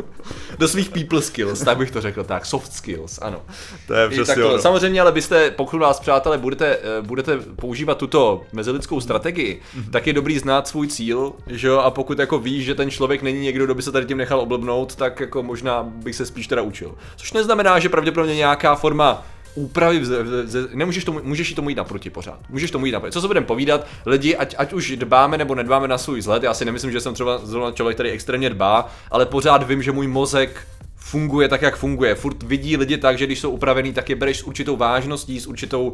do 0.58 0.68
svých 0.68 0.90
people 0.90 1.22
skills, 1.22 1.60
tak 1.64 1.76
bych 1.78 1.90
to 1.90 2.00
řekl 2.00 2.24
tak, 2.24 2.46
soft 2.46 2.72
skills, 2.72 3.18
ano. 3.22 3.42
To 3.86 3.94
je 3.94 4.08
přesně 4.08 4.44
ono. 4.44 4.58
Samozřejmě, 4.58 5.00
ale 5.00 5.12
byste, 5.12 5.50
pokud 5.50 5.78
vás 5.78 6.00
přátelé 6.00 6.38
budete, 6.38 6.66
eh, 6.66 7.02
budete 7.02 7.38
používat 7.56 7.98
tuto 7.98 8.42
mezilidskou 8.52 9.00
strategii, 9.00 9.60
Mhm. 9.74 9.90
tak 9.90 10.06
je 10.06 10.12
dobrý 10.12 10.38
znát 10.38 10.68
svůj 10.68 10.86
cíl, 10.88 11.32
že 11.46 11.68
jo, 11.68 11.78
a 11.78 11.90
pokud 11.90 12.18
jako 12.18 12.38
víš, 12.38 12.64
že 12.64 12.74
ten 12.74 12.90
člověk 12.90 13.22
není 13.22 13.40
někdo, 13.40 13.64
kdo 13.64 13.74
by 13.74 13.82
se 13.82 13.92
tady 13.92 14.06
tím 14.06 14.18
nechal 14.18 14.40
oblbnout, 14.40 14.94
tak 14.94 15.20
jako 15.20 15.42
možná 15.42 15.82
bych 15.82 16.16
se 16.16 16.26
spíš 16.26 16.46
teda 16.46 16.62
učil. 16.62 16.94
Což 17.16 17.32
neznamená, 17.32 17.78
že 17.78 17.88
pravděpodobně 17.88 18.34
nějaká 18.36 18.74
forma 18.74 19.22
úpravy, 19.54 20.00
vze, 20.00 20.24
vze, 20.44 20.68
nemůžeš 20.74 21.04
tomu, 21.04 21.20
můžeš 21.22 21.52
tomu 21.52 21.68
jít 21.68 21.74
naproti 21.74 22.10
pořád. 22.10 22.40
Můžeš 22.48 22.70
tomu 22.70 22.86
jít 22.86 22.92
naproti. 22.92 23.12
Co 23.12 23.20
se 23.20 23.26
budeme 23.26 23.46
povídat, 23.46 23.86
lidi, 24.06 24.36
ať, 24.36 24.54
ať 24.58 24.72
už 24.72 24.96
dbáme 24.96 25.38
nebo 25.38 25.54
nedbáme 25.54 25.88
na 25.88 25.98
svůj 25.98 26.18
vzhled, 26.18 26.42
já 26.42 26.54
si 26.54 26.64
nemyslím, 26.64 26.92
že 26.92 27.00
jsem 27.00 27.14
třeba 27.14 27.38
zrovna 27.38 27.72
člověk, 27.72 27.96
který 27.96 28.10
extrémně 28.10 28.50
dbá, 28.50 28.88
ale 29.10 29.26
pořád 29.26 29.68
vím, 29.68 29.82
že 29.82 29.92
můj 29.92 30.06
mozek 30.06 30.66
funguje 30.96 31.48
tak, 31.48 31.62
jak 31.62 31.76
funguje. 31.76 32.14
Furt 32.14 32.42
vidí 32.42 32.76
lidi 32.76 32.98
tak, 32.98 33.18
že 33.18 33.26
když 33.26 33.40
jsou 33.40 33.50
upravený, 33.50 33.92
tak 33.92 34.10
je 34.10 34.16
bereš 34.16 34.38
s 34.38 34.42
určitou 34.42 34.76
vážností, 34.76 35.40
s 35.40 35.46
určitou 35.46 35.92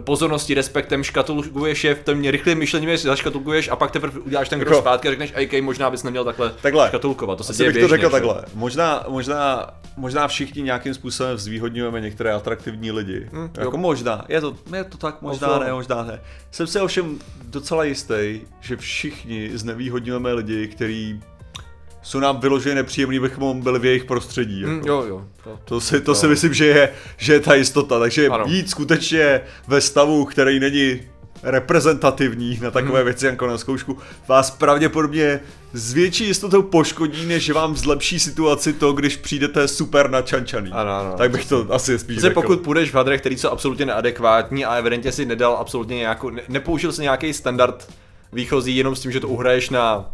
pozorností, 0.00 0.54
respektem, 0.54 1.04
škatulkuješ 1.04 1.84
je 1.84 1.94
v 1.94 2.02
tom 2.04 2.22
rychlém 2.24 2.58
myšlení, 2.58 2.96
zaškatulkuješ 2.96 3.68
a 3.68 3.76
pak 3.76 3.90
teprve 3.90 4.20
uděláš 4.20 4.48
ten 4.48 4.60
krok 4.60 4.70
Jako- 4.72 4.82
zpátky 4.82 5.08
a 5.08 5.10
řekneš, 5.10 5.32
AK, 5.36 5.62
možná 5.62 5.90
bys 5.90 6.02
neměl 6.02 6.24
takhle, 6.24 6.54
Takhle. 6.62 6.88
škatulkovat. 6.88 7.38
To 7.38 7.44
se 7.44 7.52
děje 7.52 7.68
bych 7.68 7.74
to 7.74 7.78
běžně, 7.88 7.96
řekl 7.96 8.06
že? 8.06 8.12
takhle. 8.12 8.44
Možná, 8.54 9.04
možná, 9.08 9.66
možná 9.96 10.28
všichni 10.28 10.62
nějakým 10.62 10.94
způsobem 10.94 11.38
zvýhodňujeme 11.38 12.00
některé 12.00 12.32
atraktivní 12.32 12.92
lidi. 12.92 13.28
Hmm, 13.32 13.50
jako 13.58 13.76
jo. 13.76 13.80
možná. 13.80 14.24
Je 14.28 14.40
to, 14.40 14.56
je 14.76 14.84
to 14.84 14.96
tak, 14.98 15.22
možná 15.22 15.48
Možná. 15.48 15.64
ne, 15.66 15.72
možná 15.72 16.02
ne. 16.02 16.20
Jsem 16.50 16.66
si 16.66 16.80
ovšem 16.80 17.18
docela 17.44 17.84
jistý, 17.84 18.40
že 18.60 18.76
všichni 18.76 19.50
znevýhodňujeme 19.54 20.32
lidi, 20.32 20.66
kteří 20.68 21.20
jsou 22.02 22.20
nám 22.20 22.40
vyloženě 22.40 22.74
nepříjemní, 22.74 23.20
bychom 23.20 23.60
byli 23.60 23.78
v 23.78 23.84
jejich 23.84 24.04
prostředí. 24.04 24.60
Jako. 24.60 24.72
Hm, 24.72 24.82
jo, 24.86 25.04
jo. 25.08 25.24
To, 25.44 25.58
To 25.64 25.80
si, 25.80 26.00
to 26.00 26.14
si 26.14 26.28
myslím, 26.28 26.54
že 26.54 26.66
je, 26.66 26.92
že 27.16 27.32
je 27.32 27.40
ta 27.40 27.54
jistota. 27.54 27.98
Takže 27.98 28.28
Ano. 28.28 28.44
jít 28.48 28.70
skutečně 28.70 29.40
ve 29.66 29.80
stavu, 29.80 30.24
který 30.24 30.60
není 30.60 31.00
reprezentativní 31.42 32.58
na 32.62 32.70
takové 32.70 33.04
věci 33.04 33.26
jako 33.26 33.46
na 33.46 33.58
zkoušku, 33.58 33.98
vás 34.28 34.50
pravděpodobně 34.50 35.40
s 35.72 35.92
větší 35.92 36.26
jistotou 36.26 36.62
poškodí, 36.62 37.26
než 37.26 37.50
vám 37.50 37.76
zlepší 37.76 38.20
situaci 38.20 38.72
to, 38.72 38.92
když 38.92 39.16
přijdete 39.16 39.68
super 39.68 40.10
načančaný. 40.10 40.70
Ano, 40.72 40.90
ano. 40.90 41.14
tak 41.18 41.30
bych 41.30 41.46
to 41.46 41.66
asi 41.70 41.98
spíš 41.98 42.18
řekl. 42.18 42.34
pokud 42.34 42.60
půjdeš 42.60 42.90
v 42.90 42.94
hadrech, 42.94 43.20
který 43.20 43.36
jsou 43.36 43.48
absolutně 43.48 43.86
neadekvátní 43.86 44.64
a 44.64 44.74
evidentně 44.74 45.12
si 45.12 45.26
nedal 45.26 45.56
absolutně 45.60 45.96
nějakou, 45.96 46.30
ne, 46.30 46.42
nepoužil 46.48 46.92
si 46.92 47.02
nějaký 47.02 47.32
standard 47.32 47.88
výchozí 48.32 48.76
jenom 48.76 48.96
s 48.96 49.00
tím, 49.00 49.12
že 49.12 49.20
to 49.20 49.28
uhraješ 49.28 49.70
na 49.70 50.10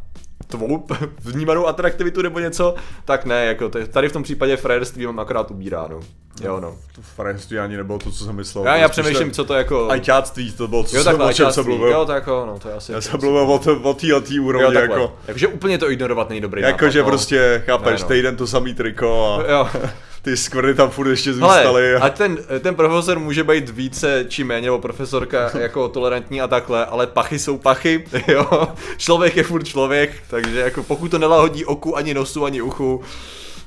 tvou 0.57 0.87
vnímanou 1.25 1.67
atraktivitu 1.67 2.23
nebo 2.23 2.39
něco, 2.39 2.75
tak 3.05 3.25
ne, 3.25 3.45
jako 3.47 3.69
tady 3.91 4.09
v 4.09 4.13
tom 4.13 4.23
případě 4.23 4.57
frajerství 4.57 5.07
mám 5.07 5.21
akorát 5.21 5.51
ubírá, 5.51 5.87
no. 5.91 6.01
Jo, 6.43 6.61
no. 6.61 6.77
To 6.95 7.03
frajerství 7.03 7.59
ani 7.59 7.77
nebylo 7.77 7.99
to, 7.99 8.11
co 8.11 8.25
jsem 8.25 8.37
myslel. 8.37 8.65
Já, 8.65 8.77
já 8.77 8.89
spíš 8.89 9.03
přemýšlím, 9.03 9.31
co 9.31 9.45
to 9.45 9.55
jako... 9.55 9.91
Ajťáctví, 9.91 10.53
to 10.53 10.69
bylo, 10.69 10.85
co 10.85 10.97
Jo, 10.97 11.03
jsem, 11.03 11.15
o 11.15 11.19
čem 11.19 11.27
ajťáctví. 11.27 11.65
mluvil. 11.65 11.89
Jo, 11.93 12.05
tak 12.05 12.27
jo, 12.27 12.47
no, 12.47 12.59
to 12.59 12.69
je 12.69 12.75
asi... 12.75 12.93
Já 12.93 13.01
jsem 13.01 13.21
mluvil 13.21 13.41
o, 13.43 13.59
to, 13.59 13.81
o 13.83 13.95
tý 13.95 14.09
jo, 14.09 14.21
úrovni, 14.43 14.75
takhle. 14.75 15.01
jako, 15.01 15.17
Takže 15.27 15.49
úplně 15.49 15.79
to 15.79 15.91
ignorovat 15.91 16.29
není 16.29 16.41
dobrý 16.41 16.63
jako 16.63 16.85
nápad, 16.85 16.93
že 16.93 16.99
no. 16.99 17.05
prostě, 17.05 17.63
chápeš, 17.67 18.01
Ne, 18.01 18.07
no. 18.09 18.09
týden 18.09 18.37
to 18.37 18.47
samý 18.47 18.75
triko 18.75 19.39
a 19.47 19.51
Jo. 19.51 19.69
ty 20.25 20.37
skvrny 20.37 20.75
tam 20.75 20.91
furt 20.91 21.11
ještě 21.11 21.33
zůstaly. 21.33 21.87
Hele, 21.87 22.01
a... 22.01 22.11
ten, 22.11 22.39
ten 22.61 22.75
profesor 22.75 23.19
může 23.19 23.45
být 23.45 23.69
více 23.69 24.25
či 24.29 24.45
méně, 24.45 24.67
nebo 24.67 24.79
profesorka 24.79 25.51
jako 25.59 25.89
tolerantní 25.89 26.41
a 26.41 26.47
takhle, 26.47 26.87
ale 26.87 27.07
pachy 27.07 27.39
jsou 27.39 27.59
pachy, 27.59 28.05
jo. 28.29 28.69
Člověk 28.97 29.37
je 29.37 29.43
furt 29.43 29.65
člověk, 29.65 30.13
takže 30.31 30.61
jako 30.61 30.83
pokud 30.83 31.11
to 31.11 31.19
nelahodí 31.19 31.65
oku, 31.65 31.97
ani 31.97 32.15
nosu, 32.15 32.45
ani 32.45 32.63
uchu, 32.63 33.03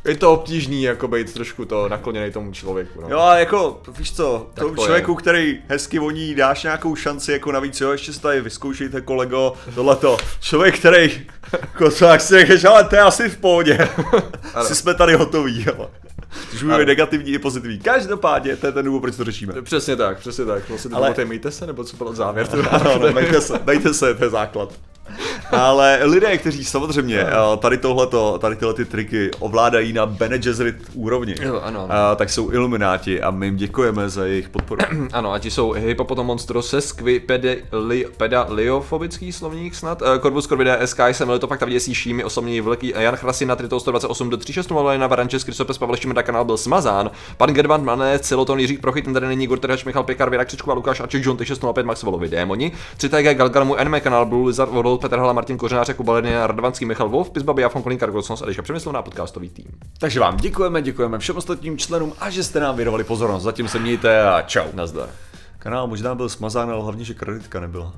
je 0.06 0.18
to 0.18 0.34
obtížný 0.34 0.84
jako 0.84 1.08
být 1.08 1.34
trošku 1.34 1.66
to 1.66 1.90
nakloněný 1.90 2.32
tomu 2.32 2.52
člověku. 2.52 3.02
No. 3.02 3.08
Jo, 3.10 3.20
a 3.20 3.38
jako, 3.38 3.82
víš 3.98 4.16
co, 4.16 4.48
Tak 4.54 4.64
tomu 4.64 4.76
to 4.76 4.82
je. 4.82 4.86
člověku, 4.86 5.16
který 5.16 5.60
hezky 5.68 6.00
voní, 6.00 6.36
dáš 6.36 6.64
nějakou 6.64 6.96
šanci, 6.96 7.32
jako 7.32 7.52
navíc, 7.52 7.82
jo, 7.82 7.92
ještě 7.92 8.14
se 8.14 8.22
tady 8.22 8.42
vyzkoušejte, 8.42 9.02
kolego, 9.02 9.54
tohleto. 9.76 10.18
Člověk, 10.40 10.80
který, 10.80 11.26
jako 11.62 11.92
co, 11.92 12.06
jak 12.06 12.22
si 12.22 12.40
řekneš, 12.40 12.64
ale 12.64 12.84
to 12.84 12.96
je 12.96 13.02
asi 13.02 13.30
v 13.30 13.38
pohodě. 13.38 13.90
asi 14.54 14.76
jsme 14.76 14.94
tady 14.94 15.14
hotoví, 15.14 15.66
jo. 15.68 15.90
Když 16.50 16.62
Ano. 16.62 16.70
mluvíme 16.70 16.86
negativní 16.86 17.32
i 17.32 17.40
pozitivní. 17.40 17.80
Každopádně, 17.80 18.58
to 18.58 18.66
je 18.66 18.72
ten 18.72 18.86
důvod, 18.86 19.00
proč 19.00 19.16
to 19.16 19.24
řešíme. 19.24 19.62
Přesně 19.62 19.96
tak, 19.96 20.20
přesně 20.20 20.46
tak. 20.46 20.70
Vlastně 20.70 20.96
Ale- 20.96 21.26
mějte 21.26 21.52
se, 21.52 21.68
nebo 21.68 21.84
co 21.84 21.98
byl 21.98 22.14
závěr? 22.14 22.48
Ano, 22.70 22.98
no, 23.00 23.14
dejte 23.14 23.42
se, 23.42 23.60
dejte 23.66 23.94
se, 23.94 24.14
to 24.14 24.24
je 24.24 24.30
základ. 24.30 24.74
Ale 25.52 26.00
lidé, 26.04 26.38
kteří 26.38 26.66
samozřejmě 26.66 27.20
eh, 27.20 27.34
tady 27.58 27.78
tohleto, 27.78 28.38
tady 28.38 28.56
tyhle 28.56 28.74
ty 28.74 28.86
triky 28.86 29.32
ovládají 29.40 29.94
na 29.94 30.06
Bene 30.06 30.38
Gesserit 30.38 30.76
úrovni, 30.94 31.36
Jo, 31.42 31.62
ano. 31.64 31.88
eh, 31.90 32.16
tak 32.16 32.30
jsou 32.30 32.52
ilumináti 32.52 33.22
a 33.22 33.32
my 33.32 33.46
jim 33.46 33.56
děkujeme 33.56 34.10
za 34.10 34.26
jejich 34.26 34.50
podporu. 34.50 34.82
Ano, 35.14 35.32
a 35.34 35.40
ti 35.40 35.52
jsou 35.52 35.72
Hippopotomonstroses, 35.72 36.96
pedaliofobický 38.18 39.32
slovník 39.32 39.76
snad, 39.76 40.02
uh, 40.02 40.08
Corvus 40.22 40.48
Corvidae, 40.48 40.88
Sky, 40.88 41.14
Semel, 41.14 41.40
to 41.40 41.48
pak 41.48 41.60
tam 41.60 41.70
děsí 41.70 41.94
Šími, 41.96 42.24
osobní 42.24 42.62
velký 42.62 42.94
Jan 42.98 43.16
Chrasina, 43.16 43.56
Triton 43.56 43.80
128 43.80 44.30
do 44.30 44.38
36, 44.38 44.72
Malena 44.72 45.08
Varančes, 45.08 45.44
Krysopes, 45.44 45.78
Pavel 45.78 45.96
Šimda, 45.96 46.24
kanál 46.24 46.46
byl 46.46 46.58
smazán, 46.58 47.12
pan 47.38 47.50
Gerban 47.54 47.86
Mané, 47.86 48.20
Celoton, 48.20 48.60
Jiří 48.60 48.78
Prochyt, 48.78 49.06
ten 49.06 49.14
tady 49.14 49.28
není, 49.28 49.48
Gurterhač, 49.48 49.86
Michal 49.86 50.04
Pekar, 50.04 50.30
Věra 50.30 50.46
Křičková, 50.46 50.74
Lukáš 50.74 51.00
Aček, 51.00 51.26
John 51.26 51.38
605, 51.44 51.86
Max 51.86 52.04
Volovi, 52.04 52.30
Démoni, 52.30 52.72
3TG, 52.98 53.34
Galgalamu, 53.34 53.76
Anime 53.76 54.00
kanál, 54.00 54.26
Blue 54.26 54.48
Lizard, 54.48 54.72
World, 54.72 55.02
Petr 55.02 55.18
Hala, 55.18 55.34
Martin 55.38 55.58
Kořenář, 55.58 55.88
Jakub 55.88 56.06
Baleny, 56.06 56.34
Radovanský, 56.48 56.86
Michal 56.86 57.10
Wolf, 57.10 57.30
Pizbaby, 57.30 57.62
Jafon 57.62 57.84
Kolín, 57.84 58.00
Kargosons, 58.00 58.42
Eliša 58.42 58.62
Přemyslovná, 58.62 59.02
podcastový 59.02 59.50
tým. 59.50 59.66
Takže 60.00 60.20
vám 60.20 60.38
děkujeme, 60.38 60.82
děkujeme 60.82 61.20
všem 61.20 61.38
ostatním 61.38 61.78
členům 61.78 62.14
a 62.20 62.30
že 62.30 62.44
jste 62.44 62.60
nám 62.60 62.76
věnovali 62.76 63.04
pozornost. 63.04 63.44
Zatím 63.44 63.68
se 63.68 63.80
mějte 63.80 64.30
a 64.30 64.42
čau. 64.42 64.68
Nazdar. 64.74 65.10
Kanál 65.60 65.88
možná 65.88 66.16
byl 66.16 66.30
smazán, 66.30 66.70
ale 66.72 66.84
hlavně, 66.84 67.06
že 67.06 67.14
kreditka 67.14 67.60
nebyla. 67.60 67.94